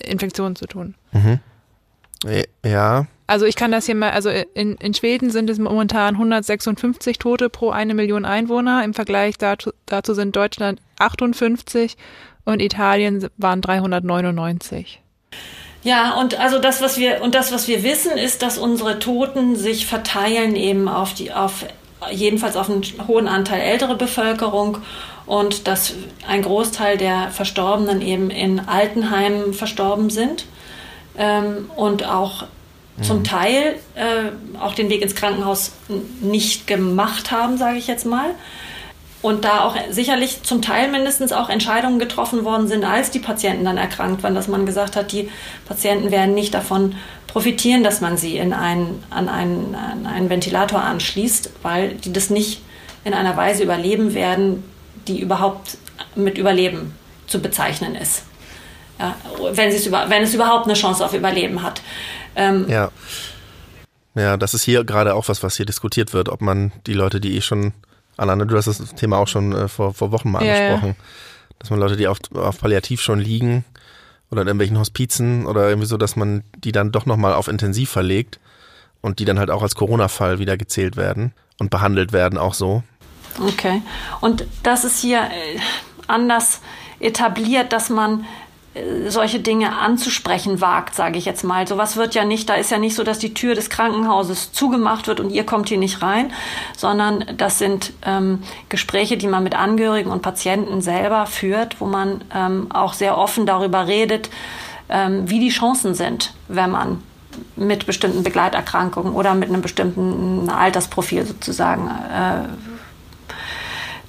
[0.00, 0.96] Infektionen zu tun.
[1.12, 1.38] Mhm.
[2.64, 3.06] Ja.
[3.28, 7.48] Also ich kann das hier mal, also in, in Schweden sind es momentan 156 Tote
[7.48, 8.84] pro eine Million Einwohner.
[8.84, 11.96] Im Vergleich dazu, dazu sind Deutschland 58
[12.44, 15.00] und Italien waren 399.
[15.86, 19.54] Ja, und also das, was wir, und das, was wir wissen, ist, dass unsere Toten
[19.54, 21.64] sich verteilen eben auf die, auf
[22.10, 24.78] jedenfalls auf einen hohen Anteil ältere Bevölkerung
[25.26, 25.94] und dass
[26.26, 30.46] ein Großteil der Verstorbenen eben in Altenheimen verstorben sind
[31.16, 32.46] ähm, und auch
[32.96, 33.02] mhm.
[33.04, 35.70] zum Teil äh, auch den Weg ins Krankenhaus
[36.20, 38.34] nicht gemacht haben, sage ich jetzt mal
[39.26, 43.64] und da auch sicherlich zum Teil mindestens auch Entscheidungen getroffen worden sind, als die Patienten
[43.64, 45.28] dann erkrankt waren, dass man gesagt hat, die
[45.66, 46.94] Patienten werden nicht davon
[47.26, 52.30] profitieren, dass man sie in einen, an, einen, an einen Ventilator anschließt, weil die das
[52.30, 52.62] nicht
[53.04, 54.62] in einer Weise überleben werden,
[55.08, 55.76] die überhaupt
[56.14, 56.94] mit Überleben
[57.26, 58.22] zu bezeichnen ist.
[59.00, 59.16] Ja,
[59.50, 61.82] wenn, es über, wenn es überhaupt eine Chance auf Überleben hat.
[62.36, 62.92] Ähm, ja.
[64.14, 67.20] Ja, das ist hier gerade auch was, was hier diskutiert wird, ob man die Leute,
[67.20, 67.72] die eh schon
[68.16, 71.04] Anna, du hast das Thema auch schon äh, vor, vor Wochen mal ja, angesprochen, ja.
[71.58, 73.64] dass man Leute, die auf, auf Palliativ schon liegen
[74.30, 77.90] oder in irgendwelchen Hospizen oder irgendwie so, dass man die dann doch nochmal auf Intensiv
[77.90, 78.40] verlegt
[79.00, 82.82] und die dann halt auch als Corona-Fall wieder gezählt werden und behandelt werden, auch so.
[83.40, 83.82] Okay.
[84.20, 85.58] Und das ist hier äh,
[86.06, 86.60] anders
[87.00, 88.24] etabliert, dass man
[89.08, 91.66] solche Dinge anzusprechen wagt, sage ich jetzt mal.
[91.66, 95.06] Sowas wird ja nicht, da ist ja nicht so, dass die Tür des Krankenhauses zugemacht
[95.06, 96.32] wird und ihr kommt hier nicht rein,
[96.76, 102.22] sondern das sind ähm, Gespräche, die man mit Angehörigen und Patienten selber führt, wo man
[102.34, 104.30] ähm, auch sehr offen darüber redet,
[104.88, 107.02] ähm, wie die Chancen sind, wenn man
[107.54, 112.65] mit bestimmten Begleiterkrankungen oder mit einem bestimmten Altersprofil sozusagen äh,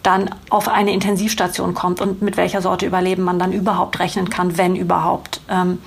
[0.04, 4.58] dann auf eine Intensivstation kommt und mit welcher Sorte Überleben man dann überhaupt rechnen kann,
[4.58, 5.42] wenn überhaupt.
[5.50, 5.80] Ähm,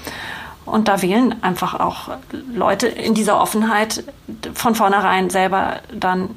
[0.67, 2.11] und da wählen einfach auch
[2.55, 4.05] Leute in dieser Offenheit
[4.55, 6.31] von vornherein selber dann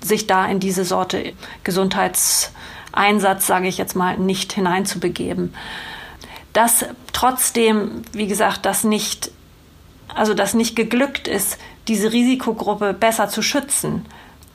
[0.00, 1.32] sich da in diese Sorte
[1.64, 5.54] Gesundheitseinsatz, sage ich jetzt mal, nicht hineinzubegeben.
[6.52, 9.30] Dass trotzdem, wie gesagt, das nicht,
[10.14, 14.06] also das nicht geglückt ist, diese Risikogruppe besser zu schützen,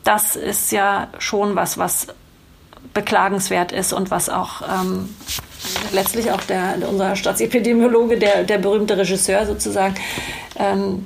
[0.03, 2.07] das ist ja schon was, was
[2.93, 5.13] beklagenswert ist und was auch ähm,
[5.91, 9.95] letztlich auch der, unser Staatsepidemiologe, der, der berühmte Regisseur sozusagen,
[10.57, 11.05] ähm,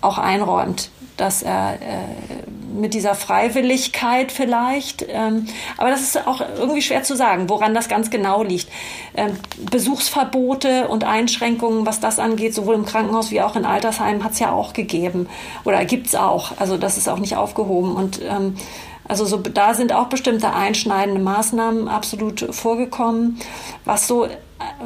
[0.00, 5.04] auch einräumt, dass er äh, mit dieser Freiwilligkeit vielleicht.
[5.08, 8.68] Ähm, aber das ist auch irgendwie schwer zu sagen, woran das ganz genau liegt.
[9.16, 9.32] Ähm,
[9.70, 14.38] Besuchsverbote und Einschränkungen, was das angeht, sowohl im Krankenhaus wie auch in Altersheimen, hat es
[14.38, 15.28] ja auch gegeben
[15.64, 16.52] oder gibt es auch.
[16.58, 17.94] Also das ist auch nicht aufgehoben.
[17.94, 18.54] Und ähm,
[19.08, 23.38] also so, da sind auch bestimmte einschneidende Maßnahmen absolut vorgekommen.
[23.84, 24.30] Was so äh,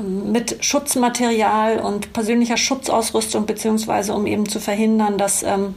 [0.00, 5.74] mit Schutzmaterial und persönlicher Schutzausrüstung beziehungsweise um eben zu verhindern, dass ähm,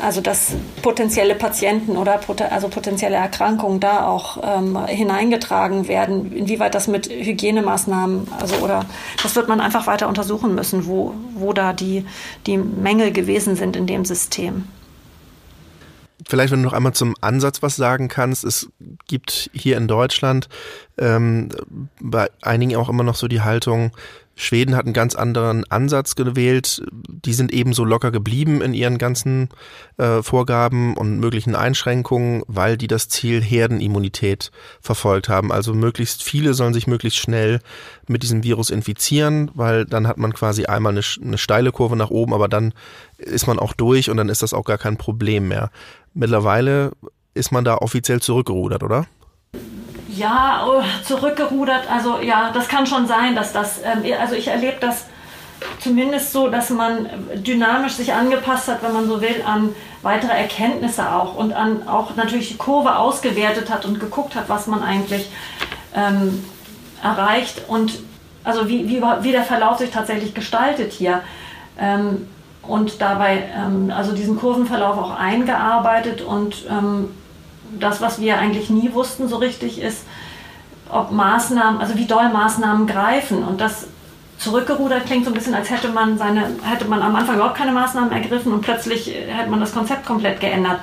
[0.00, 6.88] also dass potenzielle Patienten oder also potenzielle Erkrankungen da auch ähm, hineingetragen werden, inwieweit das
[6.88, 8.84] mit Hygienemaßnahmen, also oder
[9.22, 12.04] das wird man einfach weiter untersuchen müssen, wo, wo da die,
[12.46, 14.64] die Mängel gewesen sind in dem System.
[16.28, 18.44] Vielleicht, wenn du noch einmal zum Ansatz was sagen kannst.
[18.44, 18.68] Es
[19.08, 20.48] gibt hier in Deutschland
[20.98, 21.48] ähm,
[22.00, 23.90] bei einigen auch immer noch so die Haltung,
[24.34, 26.82] Schweden hat einen ganz anderen Ansatz gewählt.
[26.92, 29.50] Die sind ebenso locker geblieben in ihren ganzen
[29.98, 35.52] äh, Vorgaben und möglichen Einschränkungen, weil die das Ziel Herdenimmunität verfolgt haben.
[35.52, 37.60] Also möglichst viele sollen sich möglichst schnell
[38.08, 42.10] mit diesem Virus infizieren, weil dann hat man quasi einmal eine, eine steile Kurve nach
[42.10, 42.72] oben, aber dann
[43.18, 45.70] ist man auch durch und dann ist das auch gar kein Problem mehr.
[46.14, 46.92] Mittlerweile
[47.34, 49.06] ist man da offiziell zurückgerudert, oder?
[50.14, 51.90] Ja, oh, zurückgerudert.
[51.90, 55.06] Also ja, das kann schon sein, dass das, ähm, also ich erlebe das
[55.78, 61.12] zumindest so, dass man dynamisch sich angepasst hat, wenn man so will, an weitere Erkenntnisse
[61.12, 65.30] auch und an auch natürlich die Kurve ausgewertet hat und geguckt hat, was man eigentlich
[65.94, 66.44] ähm,
[67.02, 68.00] erreicht und
[68.44, 71.22] also wie, wie, wie der Verlauf sich tatsächlich gestaltet hier.
[71.78, 72.26] Ähm,
[72.62, 77.10] und dabei ähm, also diesen Kurvenverlauf auch eingearbeitet und ähm,
[77.78, 80.04] das, was wir eigentlich nie wussten so richtig, ist,
[80.90, 83.42] ob Maßnahmen, also wie doll Maßnahmen greifen.
[83.42, 83.86] Und das
[84.38, 87.72] zurückgerudert klingt so ein bisschen, als hätte man seine, hätte man am Anfang überhaupt keine
[87.72, 90.80] Maßnahmen ergriffen und plötzlich hätte man das Konzept komplett geändert.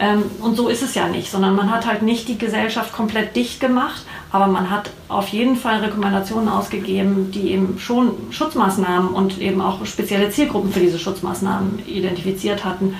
[0.00, 3.34] Ähm, und so ist es ja nicht, sondern man hat halt nicht die Gesellschaft komplett
[3.34, 9.38] dicht gemacht, aber man hat auf jeden Fall Rekommendationen ausgegeben, die eben schon Schutzmaßnahmen und
[9.40, 12.96] eben auch spezielle Zielgruppen für diese Schutzmaßnahmen identifiziert hatten.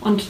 [0.00, 0.24] Und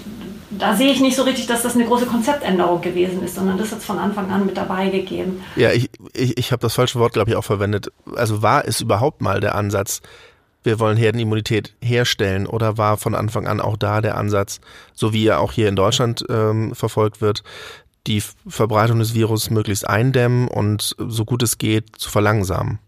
[0.59, 3.73] da sehe ich nicht so richtig, dass das eine große Konzeptänderung gewesen ist, sondern das
[3.73, 5.43] hat es von Anfang an mit dabei gegeben.
[5.57, 7.93] Ja, ich, ich, ich habe das falsche Wort, glaube ich, auch verwendet.
[8.15, 10.03] Also war es überhaupt mal der Ansatz,
[10.63, 14.61] wir wollen Herdenimmunität herstellen oder war von Anfang an auch da der Ansatz,
[14.95, 17.45] so wie er auch hier in Deutschland ähm, verfolgt wird,
[18.09, 22.81] die Verbreitung des Virus möglichst eindämmen und so gut es geht zu verlangsamen?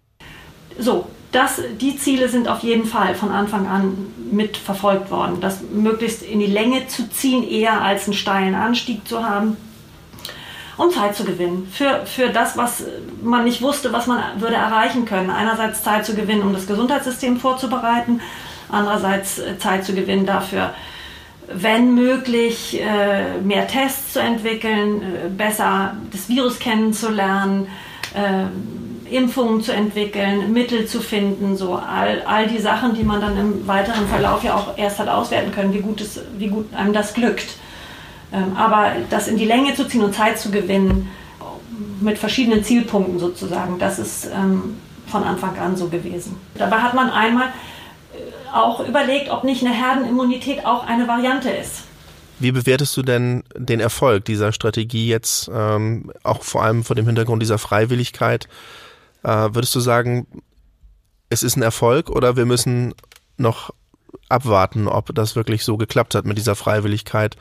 [0.79, 5.41] So, das, die Ziele sind auf jeden Fall von Anfang an mit verfolgt worden.
[5.41, 9.57] Das möglichst in die Länge zu ziehen, eher als einen steilen Anstieg zu haben
[10.79, 12.85] und Zeit zu gewinnen für, für das, was
[13.23, 15.29] man nicht wusste, was man würde erreichen können.
[15.29, 18.21] Einerseits Zeit zu gewinnen, um das Gesundheitssystem vorzubereiten,
[18.71, 20.73] andererseits äh, Zeit zu gewinnen dafür,
[21.53, 27.67] wenn möglich, äh, mehr Tests zu entwickeln, äh, besser das Virus kennenzulernen,
[29.11, 33.67] Impfungen zu entwickeln, Mittel zu finden, so all, all die Sachen, die man dann im
[33.67, 37.15] weiteren Verlauf ja auch erst hat auswerten können, wie gut, es, wie gut einem das
[37.15, 37.57] glückt.
[38.33, 41.09] Ähm, aber das in die Länge zu ziehen und Zeit zu gewinnen,
[42.01, 46.37] mit verschiedenen Zielpunkten sozusagen, das ist ähm, von Anfang an so gewesen.
[46.55, 51.85] Dabei hat man einmal äh, auch überlegt, ob nicht eine Herdenimmunität auch eine Variante ist.
[52.41, 57.07] Wie bewertest du denn den Erfolg dieser Strategie jetzt, ähm, auch vor allem vor dem
[57.07, 58.49] Hintergrund dieser Freiwilligkeit?
[59.23, 60.27] Äh, würdest du sagen,
[61.29, 62.95] es ist ein Erfolg oder wir müssen
[63.37, 63.71] noch
[64.29, 67.37] abwarten, ob das wirklich so geklappt hat mit dieser Freiwilligkeit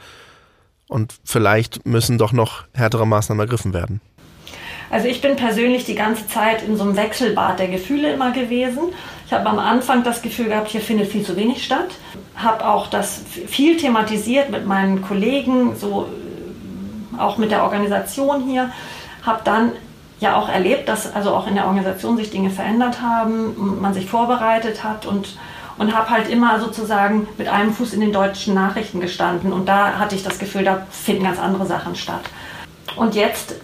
[0.88, 4.02] und vielleicht müssen doch noch härtere Maßnahmen ergriffen werden?
[4.90, 8.94] Also ich bin persönlich die ganze Zeit in so einem Wechselbad der Gefühle immer gewesen.
[9.26, 11.90] Ich habe am Anfang das Gefühl gehabt, hier findet viel zu wenig statt.
[12.36, 18.72] Habe auch das viel thematisiert mit meinen Kollegen, so äh, auch mit der Organisation hier.
[19.24, 19.74] Habe dann
[20.20, 24.10] ja auch erlebt, dass also auch in der Organisation sich Dinge verändert haben, man sich
[24.10, 25.38] vorbereitet hat und,
[25.78, 30.00] und habe halt immer sozusagen mit einem Fuß in den deutschen Nachrichten gestanden und da
[30.00, 32.22] hatte ich das Gefühl, da finden ganz andere Sachen statt.
[32.96, 33.56] Und jetzt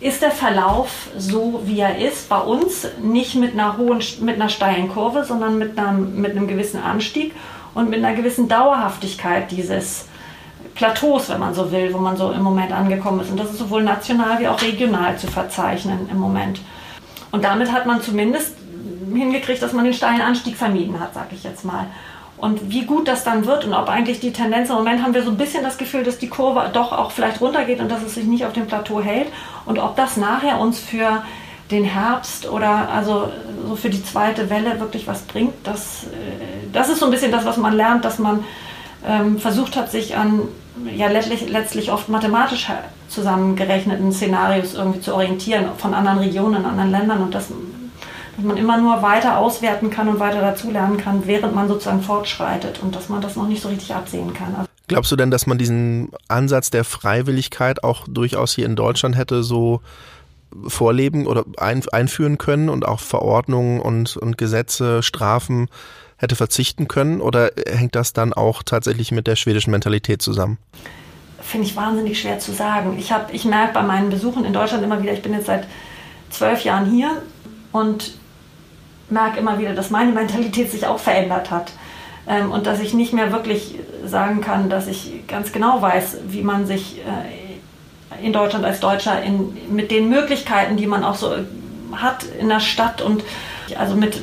[0.00, 4.50] ist der Verlauf so, wie er ist, bei uns nicht mit einer hohen, mit einer
[4.50, 7.32] steilen Kurve, sondern mit einem, mit einem gewissen Anstieg
[7.74, 10.06] und mit einer gewissen Dauerhaftigkeit dieses
[10.74, 13.30] Plateaus, wenn man so will, wo man so im Moment angekommen ist.
[13.30, 16.60] Und das ist sowohl national wie auch regional zu verzeichnen im Moment.
[17.30, 18.54] Und damit hat man zumindest
[19.12, 21.86] hingekriegt, dass man den steilen Anstieg vermieden hat, sage ich jetzt mal.
[22.36, 25.22] Und wie gut das dann wird und ob eigentlich die Tendenz, im Moment haben wir
[25.22, 28.14] so ein bisschen das Gefühl, dass die Kurve doch auch vielleicht runtergeht und dass es
[28.14, 29.28] sich nicht auf dem Plateau hält.
[29.66, 31.22] Und ob das nachher uns für
[31.70, 33.30] den Herbst oder also
[33.66, 37.32] so für die zweite Welle wirklich was bringt, das, äh, das ist so ein bisschen
[37.32, 38.44] das, was man lernt, dass man
[39.06, 40.42] ähm, versucht hat, sich an
[40.94, 42.68] ja letztlich, letztlich oft mathematisch
[43.08, 47.48] zusammengerechneten Szenarios irgendwie zu orientieren von anderen Regionen, anderen Ländern und das
[48.36, 52.80] dass man immer nur weiter auswerten kann und weiter dazulernen kann, während man sozusagen fortschreitet
[52.82, 54.54] und dass man das noch nicht so richtig absehen kann.
[54.56, 59.16] Also Glaubst du denn, dass man diesen Ansatz der Freiwilligkeit auch durchaus hier in Deutschland
[59.16, 59.80] hätte so
[60.66, 65.68] vorleben oder ein, einführen können und auch Verordnungen und, und Gesetze, Strafen
[66.16, 67.20] hätte verzichten können?
[67.20, 70.58] Oder hängt das dann auch tatsächlich mit der schwedischen Mentalität zusammen?
[71.40, 72.96] Finde ich wahnsinnig schwer zu sagen.
[72.98, 75.66] Ich, ich merke bei meinen Besuchen in Deutschland immer wieder, ich bin jetzt seit
[76.30, 77.22] zwölf Jahren hier
[77.72, 78.14] und
[79.10, 81.72] merke immer wieder, dass meine Mentalität sich auch verändert hat.
[82.26, 83.74] Ähm, und dass ich nicht mehr wirklich
[84.06, 89.22] sagen kann, dass ich ganz genau weiß, wie man sich äh, in Deutschland als Deutscher
[89.22, 91.34] in, mit den Möglichkeiten, die man auch so
[91.92, 93.22] hat in der Stadt und
[93.76, 94.20] also mit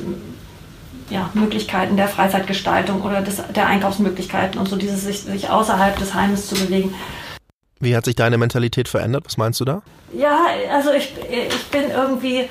[1.12, 6.14] ja, Möglichkeiten der Freizeitgestaltung oder des, der Einkaufsmöglichkeiten und so dieses sich, sich außerhalb des
[6.14, 6.94] Heimes zu bewegen.
[7.80, 9.24] Wie hat sich deine Mentalität verändert?
[9.26, 9.82] Was meinst du da?
[10.16, 10.38] Ja,
[10.72, 12.48] also ich, ich bin irgendwie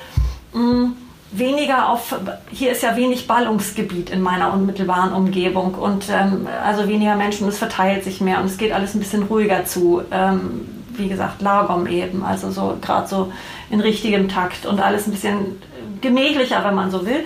[0.52, 0.96] mh, mm,
[1.32, 2.14] weniger auf,
[2.50, 7.58] hier ist ja wenig Ballungsgebiet in meiner unmittelbaren Umgebung und ähm, also weniger Menschen, es
[7.58, 10.02] verteilt sich mehr und es geht alles ein bisschen ruhiger zu.
[10.10, 13.32] Ähm, wie gesagt, Lagom eben, also so gerade so
[13.70, 15.58] in richtigem Takt und alles ein bisschen
[16.02, 17.24] gemächlicher, wenn man so will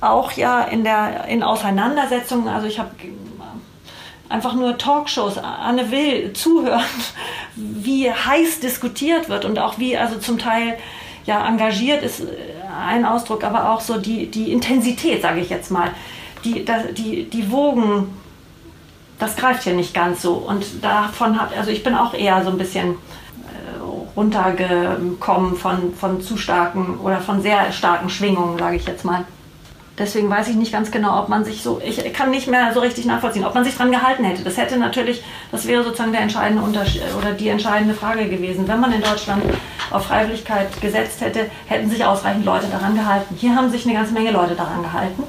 [0.00, 2.90] auch ja in der in Auseinandersetzungen, also ich habe
[4.28, 6.82] einfach nur Talkshows, Anne Will zuhören,
[7.54, 10.76] wie heiß diskutiert wird und auch wie also zum Teil
[11.24, 12.22] ja engagiert ist
[12.76, 15.90] ein Ausdruck, aber auch so die, die Intensität, sage ich jetzt mal,
[16.44, 16.64] die,
[16.96, 18.14] die, die Wogen,
[19.18, 20.34] das greift hier nicht ganz so.
[20.34, 22.94] Und davon hat, also ich bin auch eher so ein bisschen äh,
[24.14, 29.24] runtergekommen von, von zu starken oder von sehr starken Schwingungen, sage ich jetzt mal.
[29.98, 32.80] Deswegen weiß ich nicht ganz genau, ob man sich so, ich kann nicht mehr so
[32.80, 34.42] richtig nachvollziehen, ob man sich dran gehalten hätte.
[34.42, 38.68] Das hätte natürlich, das wäre sozusagen der entscheidende Unterschied oder die entscheidende Frage gewesen.
[38.68, 39.42] Wenn man in Deutschland
[39.90, 43.36] auf Freiwilligkeit gesetzt hätte, hätten sich ausreichend Leute daran gehalten.
[43.38, 45.22] Hier haben sich eine ganze Menge Leute daran gehalten.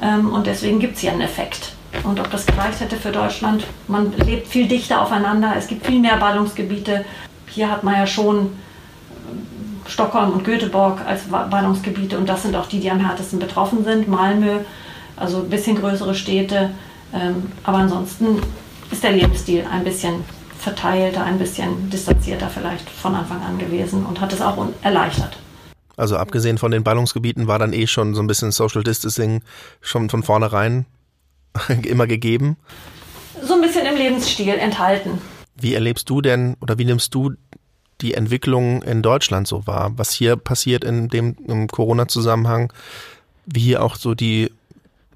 [0.00, 1.72] Ähm, und deswegen gibt es hier einen Effekt.
[2.04, 5.98] Und ob das gereicht hätte für Deutschland, man lebt viel dichter aufeinander, es gibt viel
[5.98, 7.04] mehr Ballungsgebiete.
[7.48, 8.52] Hier hat man ja schon
[9.88, 14.08] Stockholm und Göteborg als Ballungsgebiete und das sind auch die, die am härtesten betroffen sind.
[14.08, 14.60] Malmö,
[15.16, 16.70] also ein bisschen größere Städte.
[17.14, 18.42] Ähm, aber ansonsten
[18.90, 20.24] ist der Lebensstil ein bisschen
[20.58, 25.36] verteilter, ein bisschen distanzierter vielleicht von Anfang an gewesen und hat es auch erleichtert.
[25.96, 29.42] Also abgesehen von den Ballungsgebieten war dann eh schon so ein bisschen Social Distancing
[29.80, 30.86] schon von vornherein
[31.84, 32.56] immer gegeben?
[33.42, 35.18] So ein bisschen im Lebensstil enthalten.
[35.54, 37.32] Wie erlebst du denn oder wie nimmst du
[38.00, 42.72] die Entwicklung in Deutschland so war, was hier passiert in dem Corona-Zusammenhang,
[43.46, 44.50] wie hier auch so die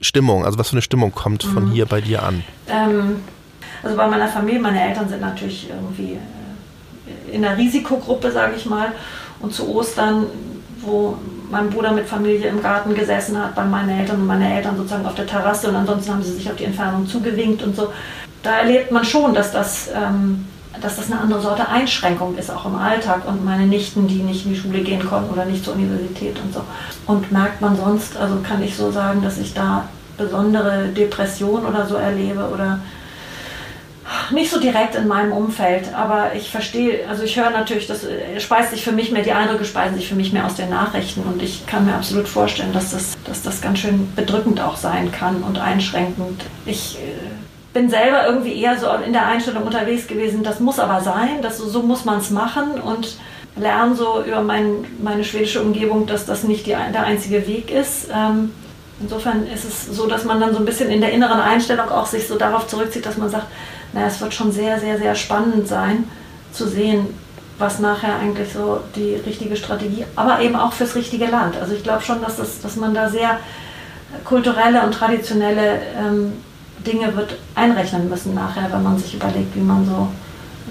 [0.00, 1.72] Stimmung, also was für eine Stimmung kommt von mhm.
[1.72, 2.42] hier bei dir an?
[2.68, 3.16] Ähm,
[3.82, 8.66] also bei meiner Familie, meine Eltern sind natürlich irgendwie äh, in der Risikogruppe, sage ich
[8.66, 8.92] mal.
[9.40, 10.26] Und zu Ostern,
[10.80, 11.18] wo
[11.50, 15.06] mein Bruder mit Familie im Garten gesessen hat, bei meinen Eltern und meine Eltern sozusagen
[15.06, 17.92] auf der Terrasse und ansonsten haben sie sich auf die Entfernung zugewinkt und so.
[18.42, 20.46] Da erlebt man schon, dass das ähm,
[20.80, 23.26] dass das eine andere Sorte Einschränkung ist, auch im Alltag.
[23.26, 26.54] Und meine Nichten, die nicht in die Schule gehen konnten oder nicht zur Universität und
[26.54, 26.62] so.
[27.06, 31.86] Und merkt man sonst, also kann ich so sagen, dass ich da besondere Depression oder
[31.86, 32.80] so erlebe oder
[34.32, 38.06] nicht so direkt in meinem Umfeld, aber ich verstehe, also ich höre natürlich, das
[38.38, 41.22] speist sich für mich mehr, die Eindrücke speisen sich für mich mehr aus den Nachrichten
[41.22, 45.12] und ich kann mir absolut vorstellen, dass das, dass das ganz schön bedrückend auch sein
[45.12, 46.42] kann und einschränkend.
[46.66, 51.00] Ich äh, bin selber irgendwie eher so in der Einstellung unterwegs gewesen, das muss aber
[51.00, 53.16] sein, das, so muss man es machen und
[53.56, 58.08] lerne so über mein, meine schwedische Umgebung, dass das nicht die, der einzige Weg ist.
[58.12, 58.52] Ähm,
[59.00, 62.06] insofern ist es so, dass man dann so ein bisschen in der inneren Einstellung auch
[62.06, 63.46] sich so darauf zurückzieht, dass man sagt,
[63.92, 66.04] naja, es wird schon sehr, sehr, sehr spannend sein
[66.52, 67.06] zu sehen,
[67.58, 71.56] was nachher eigentlich so die richtige Strategie, aber eben auch fürs richtige Land.
[71.56, 73.38] Also ich glaube schon, dass, das, dass man da sehr
[74.24, 76.32] kulturelle und traditionelle ähm,
[76.86, 80.08] Dinge wird einrechnen müssen nachher, wenn man sich überlegt, wie man so,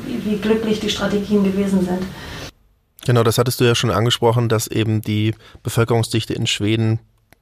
[0.05, 2.03] wie, wie glücklich die Strategien gewesen sind.
[3.05, 6.99] Genau, das hattest du ja schon angesprochen, dass eben die Bevölkerungsdichte in Schweden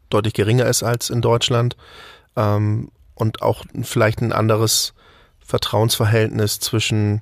[0.10, 1.76] deutlich geringer ist als in Deutschland
[2.36, 4.94] ähm, und auch vielleicht ein anderes
[5.40, 7.22] Vertrauensverhältnis zwischen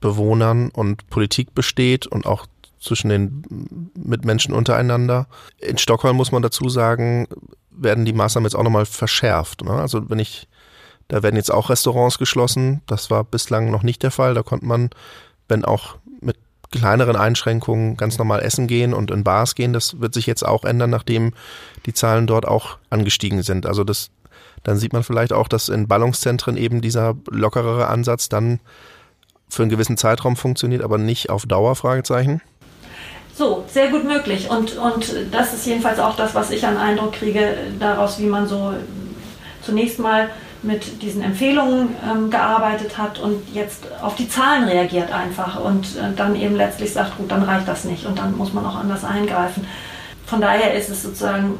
[0.00, 2.46] Bewohnern und Politik besteht und auch
[2.80, 5.26] zwischen den Mitmenschen untereinander.
[5.58, 7.28] In Stockholm muss man dazu sagen,
[7.70, 9.62] werden die Maßnahmen jetzt auch nochmal verschärft.
[9.62, 9.72] Ne?
[9.72, 10.48] Also wenn ich
[11.12, 12.80] da werden jetzt auch Restaurants geschlossen.
[12.86, 14.32] Das war bislang noch nicht der Fall.
[14.32, 14.88] Da konnte man,
[15.46, 16.38] wenn auch mit
[16.70, 19.74] kleineren Einschränkungen, ganz normal essen gehen und in Bars gehen.
[19.74, 21.34] Das wird sich jetzt auch ändern, nachdem
[21.84, 23.66] die Zahlen dort auch angestiegen sind.
[23.66, 24.08] Also das,
[24.62, 28.60] dann sieht man vielleicht auch, dass in Ballungszentren eben dieser lockerere Ansatz dann
[29.50, 32.40] für einen gewissen Zeitraum funktioniert, aber nicht auf Dauer, Fragezeichen.
[33.34, 34.48] So, sehr gut möglich.
[34.48, 38.48] Und, und das ist jedenfalls auch das, was ich an Eindruck kriege daraus, wie man
[38.48, 38.72] so
[39.60, 40.30] zunächst mal
[40.62, 46.14] mit diesen Empfehlungen ähm, gearbeitet hat und jetzt auf die Zahlen reagiert einfach und äh,
[46.16, 49.04] dann eben letztlich sagt, gut, dann reicht das nicht und dann muss man auch anders
[49.04, 49.66] eingreifen.
[50.26, 51.58] Von daher ist es sozusagen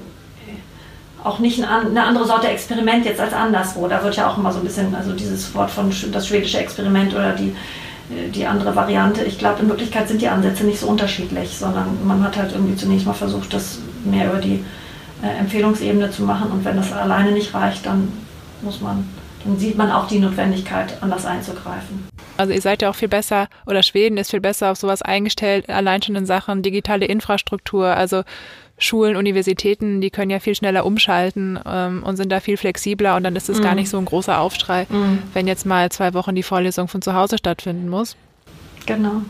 [1.24, 3.86] auch nicht eine andere Sorte Experiment jetzt als anderswo.
[3.86, 7.14] Da wird ja auch immer so ein bisschen, also dieses Wort von das schwedische Experiment
[7.14, 7.55] oder die,
[8.11, 9.24] äh, die andere Variante.
[9.24, 12.76] Ich glaube, in Wirklichkeit sind die Ansätze nicht so unterschiedlich, sondern man hat halt irgendwie
[12.76, 14.64] zunächst mal versucht, das mehr über die
[15.22, 18.12] äh, Empfehlungsebene zu machen und wenn das alleine nicht reicht, dann
[18.62, 19.08] muss man,
[19.44, 22.08] dann sieht man auch die Notwendigkeit, anders einzugreifen.
[22.36, 25.68] Also ihr seid ja auch viel besser oder Schweden ist viel besser auf sowas eingestellt,
[25.68, 27.88] allein schon in Sachen digitale Infrastruktur.
[27.88, 28.22] Also
[28.78, 33.22] Schulen, Universitäten, die können ja viel schneller umschalten ähm, und sind da viel flexibler und
[33.22, 33.62] dann ist es mhm.
[33.62, 35.22] gar nicht so ein großer Aufschrei, mhm.
[35.34, 38.16] wenn jetzt mal zwei Wochen die Vorlesung von zu Hause stattfinden muss.
[38.86, 39.22] Genau.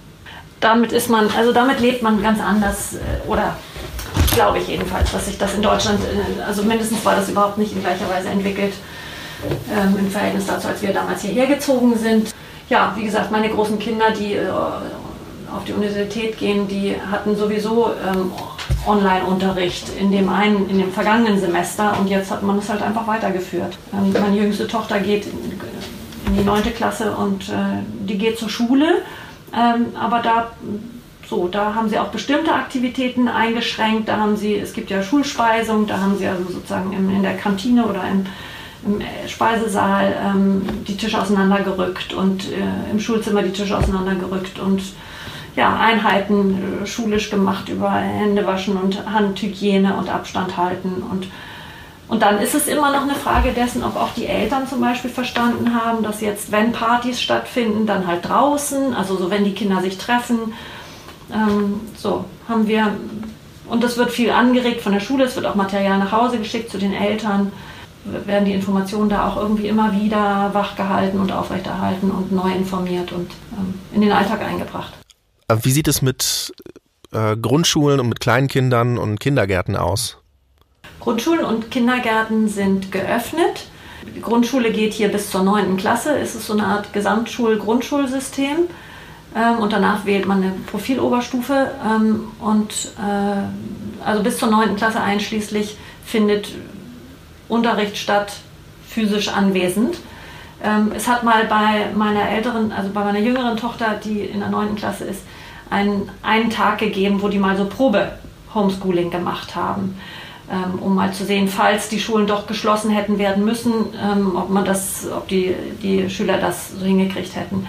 [0.61, 3.57] Damit ist man, also damit lebt man ganz anders äh, oder
[4.35, 7.75] glaube ich jedenfalls, dass sich das in Deutschland, äh, also mindestens war das überhaupt nicht
[7.75, 8.73] in gleicher Weise entwickelt
[9.71, 12.35] ähm, im Verhältnis dazu, als wir damals hierher gezogen sind.
[12.69, 17.91] Ja, wie gesagt, meine großen Kinder, die äh, auf die Universität gehen, die hatten sowieso
[18.07, 18.33] ähm,
[18.87, 23.07] Online-Unterricht in dem einen, in dem vergangenen Semester und jetzt hat man es halt einfach
[23.07, 23.77] weitergeführt.
[23.93, 25.61] Ähm, meine jüngste Tochter geht in,
[26.27, 29.03] in die neunte Klasse und äh, die geht zur Schule,
[29.55, 30.53] ähm, aber da
[31.29, 34.09] so, da haben sie auch bestimmte Aktivitäten eingeschränkt.
[34.09, 37.39] Da haben sie, es gibt ja Schulspeisung, da haben sie also sozusagen in, in der
[37.39, 38.27] Kantine oder im,
[38.85, 44.83] im Speisesaal ähm, die Tische auseinandergerückt und äh, im Schulzimmer die Tische auseinandergerückt und
[45.57, 51.03] ja, Einheiten äh, schulisch gemacht über Händewaschen und Handhygiene und Abstand halten.
[51.11, 51.29] Und,
[52.09, 55.11] und dann ist es immer noch eine Frage dessen, ob auch die Eltern zum Beispiel
[55.11, 59.81] verstanden haben, dass jetzt, wenn Partys stattfinden, dann halt draußen, also so wenn die Kinder
[59.81, 60.55] sich treffen.
[61.33, 62.95] Ähm, so haben wir,
[63.69, 66.71] und das wird viel angeregt von der Schule, es wird auch Material nach Hause geschickt
[66.71, 67.53] zu den Eltern
[68.05, 73.31] werden die Informationen da auch irgendwie immer wieder wachgehalten und aufrechterhalten und neu informiert und
[73.53, 74.93] ähm, in den Alltag eingebracht.
[75.63, 76.53] Wie sieht es mit
[77.13, 80.19] äh, Grundschulen und mit Kleinkindern und Kindergärten aus?
[81.01, 83.67] Grundschulen und Kindergärten sind geöffnet.
[84.17, 85.77] Die Grundschule geht hier bis zur 9.
[85.77, 86.17] Klasse.
[86.19, 88.69] Es ist so eine Art Gesamtschul-Grundschulsystem.
[89.35, 91.71] Ähm, und danach wählt man eine Profiloberstufe.
[91.85, 94.77] Ähm, und äh, also bis zur 9.
[94.77, 96.49] Klasse einschließlich findet
[97.53, 98.33] Unterricht statt,
[98.89, 99.99] physisch anwesend.
[100.65, 104.49] Ähm, es hat mal bei meiner älteren, also bei meiner jüngeren Tochter, die in der
[104.49, 104.75] 9.
[104.75, 105.23] Klasse ist,
[105.69, 109.99] einen, einen Tag gegeben, wo die mal so Probe-Homeschooling gemacht haben,
[110.51, 113.73] ähm, um mal zu sehen, falls die Schulen doch geschlossen hätten werden müssen,
[114.03, 117.67] ähm, ob man das, ob die, die Schüler das so hingekriegt hätten.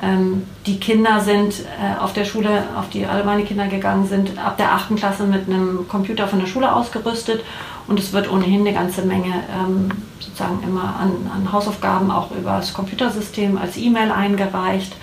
[0.00, 4.38] Ähm, die Kinder sind äh, auf der Schule, auf die alle meine Kinder gegangen sind,
[4.38, 4.96] ab der 8.
[4.96, 7.42] Klasse mit einem Computer von der Schule ausgerüstet
[7.88, 12.52] und es wird ohnehin eine ganze Menge ähm, sozusagen immer an, an Hausaufgaben auch über
[12.58, 14.94] das Computersystem als E-Mail eingereicht.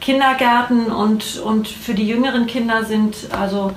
[0.00, 3.72] Kindergärten und, und für die jüngeren Kinder sind also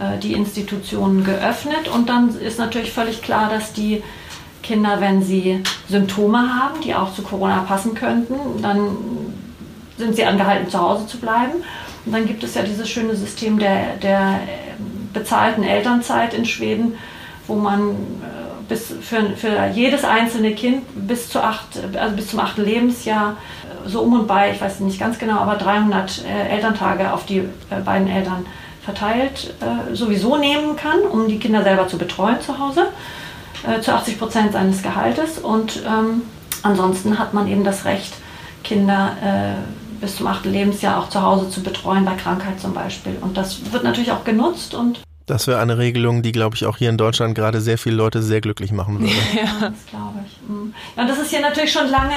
[0.00, 1.88] äh, die Institutionen geöffnet.
[1.88, 4.02] Und dann ist natürlich völlig klar, dass die
[4.62, 8.88] Kinder, wenn sie Symptome haben, die auch zu Corona passen könnten, dann
[9.96, 11.62] sind sie angehalten, zu Hause zu bleiben.
[12.04, 14.40] Und dann gibt es ja dieses schöne System der, der
[15.12, 16.94] bezahlten Elternzeit in Schweden,
[17.46, 17.94] wo man äh,
[18.68, 23.36] bis für, für jedes einzelne Kind bis, zu acht, also bis zum achten Lebensjahr
[23.86, 27.38] so um und bei, ich weiß nicht ganz genau, aber 300 äh, Elterntage auf die
[27.38, 28.46] äh, beiden Eltern
[28.84, 32.88] verteilt äh, sowieso nehmen kann, um die Kinder selber zu betreuen zu Hause,
[33.66, 35.38] äh, zu 80 Prozent seines Gehaltes.
[35.38, 36.22] Und ähm,
[36.62, 38.14] ansonsten hat man eben das Recht,
[38.62, 43.16] Kinder äh, bis zum achten Lebensjahr auch zu Hause zu betreuen, bei Krankheit zum Beispiel.
[43.20, 46.76] Und das wird natürlich auch genutzt und das wäre eine Regelung, die, glaube ich, auch
[46.76, 49.12] hier in Deutschland gerade sehr viele Leute sehr glücklich machen würde.
[49.34, 50.48] Ja, das glaube ich.
[50.48, 50.74] Mhm.
[50.96, 52.14] Ja, und das ist hier natürlich schon lange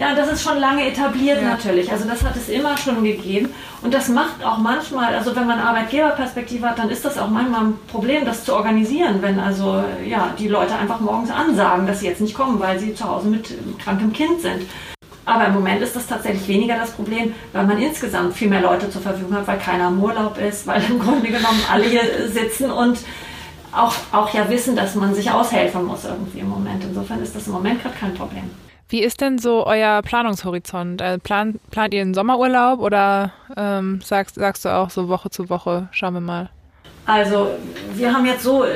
[0.00, 1.50] ja, das ist schon lange etabliert ja.
[1.50, 1.92] natürlich.
[1.92, 3.50] Also das hat es immer schon gegeben.
[3.82, 7.66] Und das macht auch manchmal, also wenn man Arbeitgeberperspektive hat, dann ist das auch manchmal
[7.66, 12.06] ein Problem, das zu organisieren, wenn also ja, die Leute einfach morgens ansagen, dass sie
[12.06, 14.62] jetzt nicht kommen, weil sie zu Hause mit krankem Kind sind.
[15.24, 18.90] Aber im Moment ist das tatsächlich weniger das Problem, weil man insgesamt viel mehr Leute
[18.90, 22.70] zur Verfügung hat, weil keiner im Urlaub ist, weil im Grunde genommen alle hier sitzen
[22.70, 22.98] und
[23.72, 26.82] auch, auch ja wissen, dass man sich aushelfen muss irgendwie im Moment.
[26.82, 28.50] Insofern ist das im Moment gerade kein Problem.
[28.88, 31.00] Wie ist denn so euer Planungshorizont?
[31.00, 35.48] Äh, plan, plant ihr einen Sommerurlaub oder ähm, sagst, sagst du auch so Woche zu
[35.48, 36.50] Woche, schauen wir mal?
[37.06, 37.50] Also
[37.94, 38.70] wir haben jetzt so äh,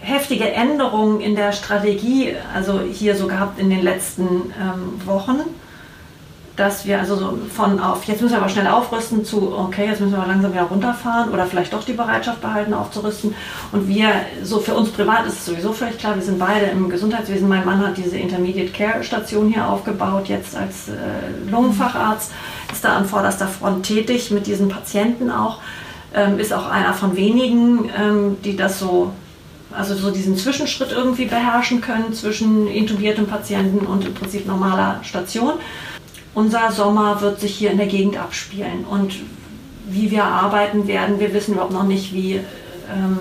[0.00, 5.38] heftige Änderungen in der Strategie, also hier so gehabt in den letzten ähm, Wochen
[6.56, 10.00] dass wir also so von auf, jetzt müssen wir aber schnell aufrüsten zu, okay, jetzt
[10.00, 13.34] müssen wir aber langsam wieder runterfahren oder vielleicht doch die Bereitschaft behalten, aufzurüsten.
[13.72, 14.08] Und wir,
[14.42, 17.46] so für uns privat ist es sowieso völlig klar, wir sind beide im Gesundheitswesen.
[17.46, 22.32] Mein Mann hat diese Intermediate Care Station hier aufgebaut, jetzt als äh, Lungenfacharzt,
[22.72, 25.58] ist da an vorderster Front tätig mit diesen Patienten auch.
[26.14, 29.12] Ähm, ist auch einer von wenigen, ähm, die das so
[29.72, 35.54] also so diesen Zwischenschritt irgendwie beherrschen können zwischen intubiertem Patienten und im Prinzip normaler Station.
[36.36, 39.14] Unser Sommer wird sich hier in der Gegend abspielen und
[39.86, 42.34] wie wir arbeiten werden, wir wissen überhaupt noch nicht, wie,
[42.94, 43.20] ähm,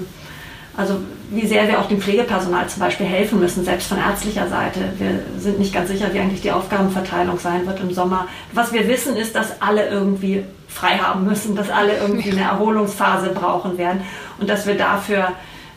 [0.75, 0.97] also
[1.29, 4.81] wie sehr wir auch dem Pflegepersonal zum Beispiel helfen müssen, selbst von ärztlicher Seite.
[4.97, 8.27] Wir sind nicht ganz sicher, wie eigentlich die Aufgabenverteilung sein wird im Sommer.
[8.51, 13.29] Was wir wissen, ist, dass alle irgendwie frei haben müssen, dass alle irgendwie eine Erholungsphase
[13.29, 14.01] brauchen werden
[14.39, 15.29] und dass wir dafür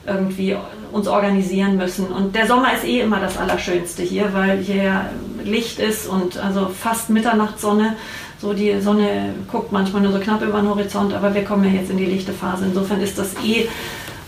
[0.05, 0.57] irgendwie
[0.93, 2.07] uns organisieren müssen.
[2.07, 5.11] Und der Sommer ist eh immer das Allerschönste hier, weil hier
[5.45, 7.97] Licht ist und also fast Mitternachtssonne.
[8.41, 11.81] So die Sonne guckt manchmal nur so knapp über den Horizont, aber wir kommen ja
[11.81, 12.67] jetzt in die lichte Phase.
[12.67, 13.69] Insofern ist das eh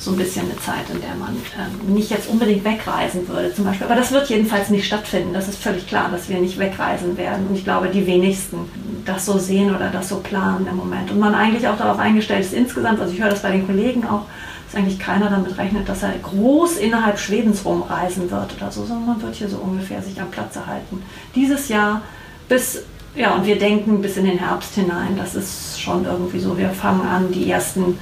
[0.01, 3.67] so ein bisschen eine Zeit, in der man ähm, nicht jetzt unbedingt wegreisen würde zum
[3.67, 3.87] Beispiel.
[3.87, 5.35] Aber das wird jedenfalls nicht stattfinden.
[5.35, 7.47] Das ist völlig klar, dass wir nicht wegreisen werden.
[7.49, 8.57] Und ich glaube, die wenigsten
[9.05, 11.11] das so sehen oder das so planen im Moment.
[11.11, 14.07] Und man eigentlich auch darauf eingestellt ist insgesamt, also ich höre das bei den Kollegen
[14.07, 14.23] auch,
[14.71, 19.07] dass eigentlich keiner damit rechnet, dass er groß innerhalb Schwedens rumreisen wird oder so, sondern
[19.07, 21.03] man wird hier so ungefähr sich am Platze halten.
[21.35, 22.03] Dieses Jahr
[22.49, 26.57] bis, ja, und wir denken bis in den Herbst hinein, das ist schon irgendwie so,
[26.57, 27.99] wir fangen an, die ersten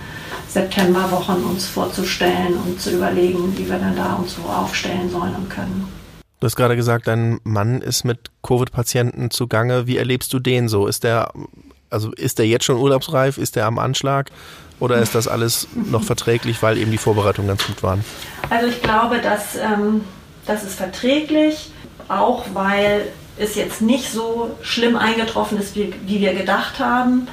[0.48, 5.48] Septemberwochen uns vorzustellen und zu überlegen, wie wir dann da uns so aufstellen sollen und
[5.48, 5.88] können.
[6.40, 9.86] Du hast gerade gesagt, dein Mann ist mit Covid-Patienten zugange.
[9.86, 10.86] Wie erlebst du den so?
[10.86, 11.32] Ist der,
[11.90, 13.38] also ist der jetzt schon urlaubsreif?
[13.38, 14.30] Ist der am Anschlag?
[14.80, 18.04] Oder ist das alles noch verträglich, weil eben die Vorbereitungen ganz gut waren?
[18.48, 20.02] Also ich glaube, dass ähm,
[20.46, 21.70] das ist verträglich,
[22.08, 23.08] auch weil
[23.38, 27.28] es jetzt nicht so schlimm eingetroffen ist, wie, wie wir gedacht haben.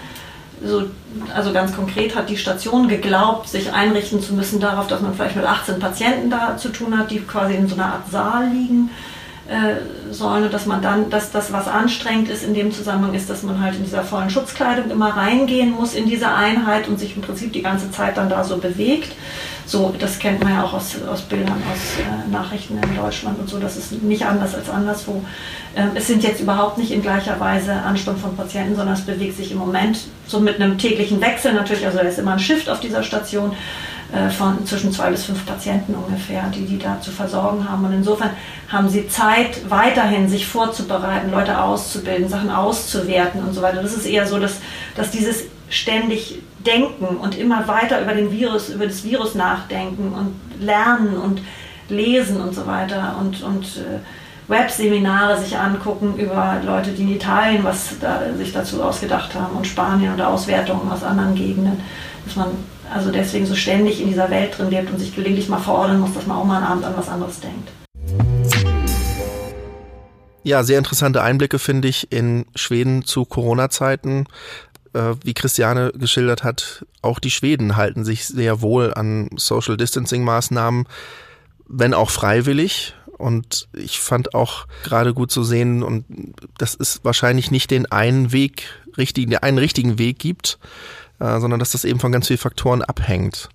[0.64, 0.86] So,
[1.34, 5.36] also ganz konkret hat die Station geglaubt, sich einrichten zu müssen darauf, dass man vielleicht
[5.36, 8.90] mit 18 Patienten da zu tun hat, die quasi in so einer Art Saal liegen
[9.48, 13.30] äh, sollen und dass man dann, dass das, was anstrengend ist in dem Zusammenhang, ist,
[13.30, 17.16] dass man halt in dieser vollen Schutzkleidung immer reingehen muss in diese Einheit und sich
[17.16, 19.12] im Prinzip die ganze Zeit dann da so bewegt.
[19.68, 23.50] So, das kennt man ja auch aus, aus Bildern, aus äh, Nachrichten in Deutschland und
[23.50, 23.60] so.
[23.60, 25.24] Das ist nicht anders als anderswo.
[25.76, 29.38] Ähm, es sind jetzt überhaupt nicht in gleicher Weise Ansturm von Patienten, sondern es bewegt
[29.38, 31.86] sich im Moment so mit einem täglichen Wechsel natürlich.
[31.86, 33.54] Also da ist immer ein Shift auf dieser Station
[34.30, 37.86] von zwischen zwei bis fünf Patienten ungefähr, die die da zu versorgen haben.
[37.86, 38.32] Und insofern
[38.70, 43.82] haben sie Zeit, weiterhin sich vorzubereiten, Leute auszubilden, Sachen auszuwerten und so weiter.
[43.82, 44.60] Das ist eher so, dass,
[44.96, 50.64] dass dieses ständig Denken und immer weiter über den Virus, über das Virus nachdenken und
[50.66, 51.42] lernen und
[51.90, 54.00] lesen und so weiter und, und äh,
[54.48, 59.68] Webseminare sich angucken über Leute, die in Italien was da, sich dazu ausgedacht haben und
[59.68, 61.82] Spanien oder Auswertungen aus anderen Gegenden,
[62.26, 62.48] dass man
[62.94, 66.14] also deswegen so ständig in dieser Welt drin lebt und sich gelegentlich mal verordnen muss,
[66.14, 67.70] dass man auch mal einen Abend an was anderes denkt.
[70.44, 74.28] Ja, sehr interessante Einblicke finde ich in Schweden zu Corona-Zeiten.
[74.94, 80.88] Äh, wie Christiane geschildert hat, auch die Schweden halten sich sehr wohl an Social Distancing-Maßnahmen,
[81.68, 82.94] wenn auch freiwillig.
[83.18, 86.06] Und ich fand auch gerade gut zu sehen, und
[86.60, 88.68] das ist wahrscheinlich nicht den einen Weg,
[88.98, 90.60] richtigen, einen richtigen Weg gibt,
[91.20, 93.50] äh, sondern dass das eben von ganz vielen Faktoren abhängt.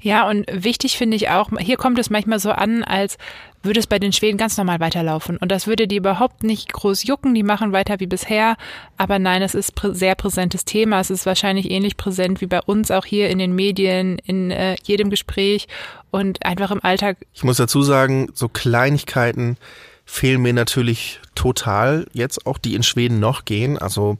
[0.00, 3.18] Ja, und wichtig finde ich auch, hier kommt es manchmal so an, als
[3.62, 5.38] würde es bei den Schweden ganz normal weiterlaufen.
[5.38, 8.56] Und das würde die überhaupt nicht groß jucken, die machen weiter wie bisher.
[8.98, 11.00] Aber nein, es ist prä sehr präsentes Thema.
[11.00, 14.76] Es ist wahrscheinlich ähnlich präsent wie bei uns, auch hier in den Medien, in äh,
[14.84, 15.66] jedem Gespräch
[16.10, 17.16] und einfach im Alltag.
[17.32, 19.56] Ich muss dazu sagen, so Kleinigkeiten
[20.04, 23.78] fehlen mir natürlich total jetzt auch, die in Schweden noch gehen.
[23.78, 24.18] Also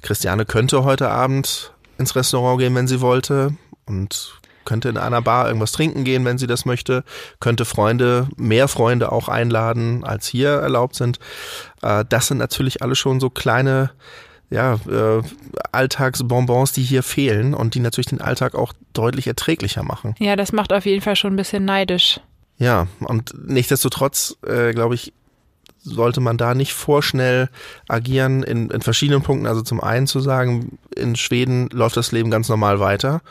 [0.00, 3.54] Christiane könnte heute Abend ins Restaurant gehen, wenn sie wollte
[3.86, 7.04] und könnte in einer Bar irgendwas trinken gehen, wenn sie das möchte,
[7.40, 11.18] könnte Freunde, mehr Freunde auch einladen, als hier erlaubt sind.
[11.82, 13.90] Äh, das sind natürlich alle schon so kleine
[14.50, 15.22] ja, äh,
[15.72, 20.14] Alltagsbonbons, die hier fehlen und die natürlich den Alltag auch deutlich erträglicher machen.
[20.18, 22.20] Ja, das macht auf jeden Fall schon ein bisschen neidisch.
[22.58, 25.14] Ja, und nichtsdestotrotz, äh, glaube ich,
[25.82, 27.48] sollte man da nicht vorschnell
[27.88, 29.46] agieren in, in verschiedenen Punkten.
[29.46, 33.22] Also zum einen zu sagen, in Schweden läuft das Leben ganz normal weiter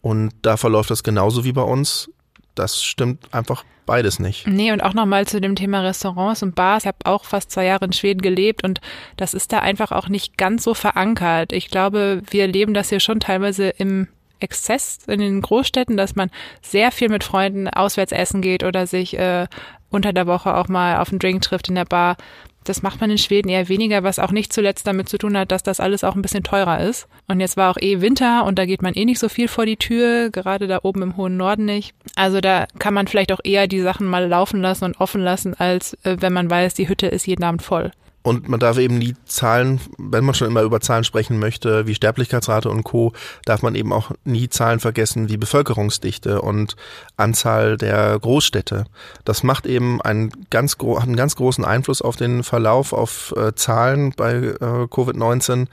[0.00, 2.10] und da verläuft das genauso wie bei uns.
[2.54, 4.46] Das stimmt einfach beides nicht.
[4.46, 6.84] Nee, und auch nochmal zu dem Thema Restaurants und Bars.
[6.84, 8.80] Ich habe auch fast zwei Jahre in Schweden gelebt und
[9.16, 11.52] das ist da einfach auch nicht ganz so verankert.
[11.52, 16.30] Ich glaube, wir leben das hier schon teilweise im Exzess in den Großstädten, dass man
[16.60, 19.46] sehr viel mit Freunden auswärts essen geht oder sich äh,
[19.90, 22.16] unter der Woche auch mal auf einen Drink trifft in der Bar.
[22.64, 25.52] Das macht man in Schweden eher weniger, was auch nicht zuletzt damit zu tun hat,
[25.52, 27.06] dass das alles auch ein bisschen teurer ist.
[27.28, 29.66] Und jetzt war auch eh Winter und da geht man eh nicht so viel vor
[29.66, 31.94] die Tür, gerade da oben im hohen Norden nicht.
[32.16, 35.54] Also da kann man vielleicht auch eher die Sachen mal laufen lassen und offen lassen,
[35.54, 37.92] als äh, wenn man weiß, die Hütte ist jeden Abend voll.
[38.26, 41.94] Und man darf eben nie Zahlen, wenn man schon immer über Zahlen sprechen möchte, wie
[41.94, 43.12] Sterblichkeitsrate und Co.,
[43.44, 46.74] darf man eben auch nie Zahlen vergessen wie Bevölkerungsdichte und
[47.16, 48.86] Anzahl der Großstädte.
[49.24, 54.12] Das macht eben einen ganz, einen ganz großen Einfluss auf den Verlauf, auf äh, Zahlen
[54.16, 55.68] bei äh, Covid-19.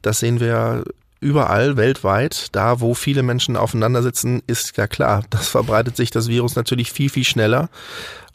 [0.00, 0.84] Das sehen wir
[1.20, 6.28] überall weltweit, da wo viele Menschen aufeinander sitzen, ist ja klar, das verbreitet sich das
[6.28, 7.68] Virus natürlich viel, viel schneller.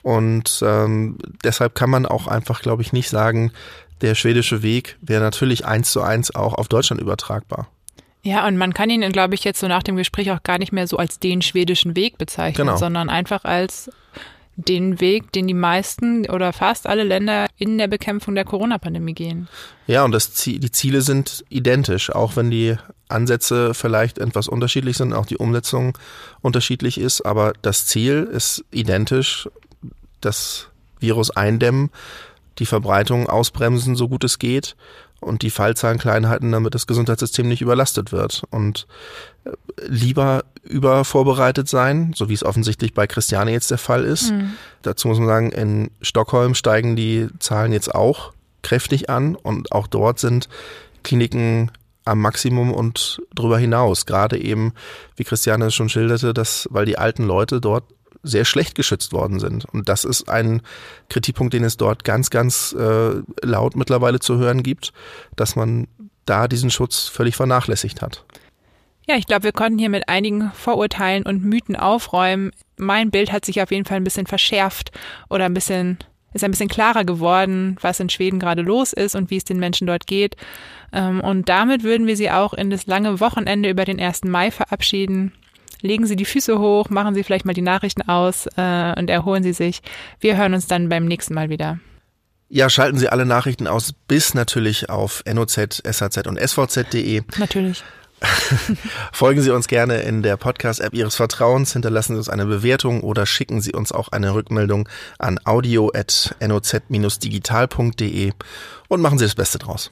[0.06, 3.52] Und ähm, deshalb kann man auch einfach, glaube ich, nicht sagen,
[4.02, 7.68] der schwedische Weg wäre natürlich eins zu eins auch auf Deutschland übertragbar.
[8.22, 10.72] Ja, und man kann ihn, glaube ich, jetzt so nach dem Gespräch auch gar nicht
[10.72, 12.78] mehr so als den schwedischen Weg bezeichnen, genau.
[12.78, 13.90] sondern einfach als
[14.56, 19.48] den Weg, den die meisten oder fast alle Länder in der Bekämpfung der Corona-Pandemie gehen.
[19.88, 22.76] Ja, und das Ziel, die Ziele sind identisch, auch wenn die
[23.10, 25.98] Ansätze vielleicht etwas unterschiedlich sind, auch die Umsetzung
[26.42, 29.50] unterschiedlich ist, aber das Ziel ist identisch
[30.26, 30.68] das
[31.00, 31.92] Virus eindämmen,
[32.60, 34.76] die Verbreitung ausbremsen, so gut es geht
[35.20, 38.44] und die Fallzahlen klein halten, damit das Gesundheitssystem nicht überlastet wird.
[38.50, 38.88] Und
[39.46, 39.52] äh,
[39.88, 44.32] lieber übervorbereitet sein, so wie es offensichtlich bei Christiane jetzt der Fall ist.
[44.32, 44.54] Mhm.
[44.82, 49.86] Dazu muss man sagen, in Stockholm steigen die Zahlen jetzt auch kräftig an und auch
[49.86, 50.50] dort sind
[51.04, 51.72] Kliniken
[52.04, 54.06] am Maximum und drüber hinaus.
[54.06, 54.74] Gerade eben,
[55.16, 57.84] wie Christiane es schon schilderte, dass, weil die alten Leute dort
[58.26, 59.66] sehr schlecht geschützt worden sind.
[59.66, 60.62] Und das ist ein
[61.10, 64.92] Kritikpunkt, den es dort ganz, ganz äh, laut mittlerweile zu hören gibt,
[65.36, 65.88] dass man
[66.26, 68.26] da diesen Schutz völlig vernachlässigt hat.
[69.08, 72.52] Ja, ich glaube, wir konnten hier mit einigen Vorurteilen und Mythen aufräumen.
[72.78, 74.92] Mein Bild hat sich auf jeden Fall ein bisschen verschärft
[75.30, 76.00] oder ein bisschen
[76.34, 79.58] ist ein bisschen klarer geworden, was in Schweden gerade los ist und wie es den
[79.58, 80.36] Menschen dort geht.
[80.92, 84.26] Ähm, und damit würden wir Sie auch in das lange Wochenende über den 1.
[84.26, 85.32] Mai verabschieden
[85.82, 89.44] legen Sie die Füße hoch, machen Sie vielleicht mal die Nachrichten aus äh, und erholen
[89.44, 89.82] Sie sich.
[90.20, 91.80] Wir hören uns dann beim nächsten Mal wieder.
[92.50, 97.24] Ja, schalten Sie alle Nachrichten aus, bis natürlich auf NOZ, SHZ und SVZ.de.
[97.38, 97.84] Natürlich.
[99.12, 103.26] Folgen Sie uns gerne in der Podcast-App Ihres Vertrauens, hinterlassen Sie uns eine Bewertung oder
[103.26, 104.88] schicken Sie uns auch eine Rückmeldung
[105.20, 108.32] an audio.noz-digital.de
[108.88, 109.92] und machen Sie das Beste draus.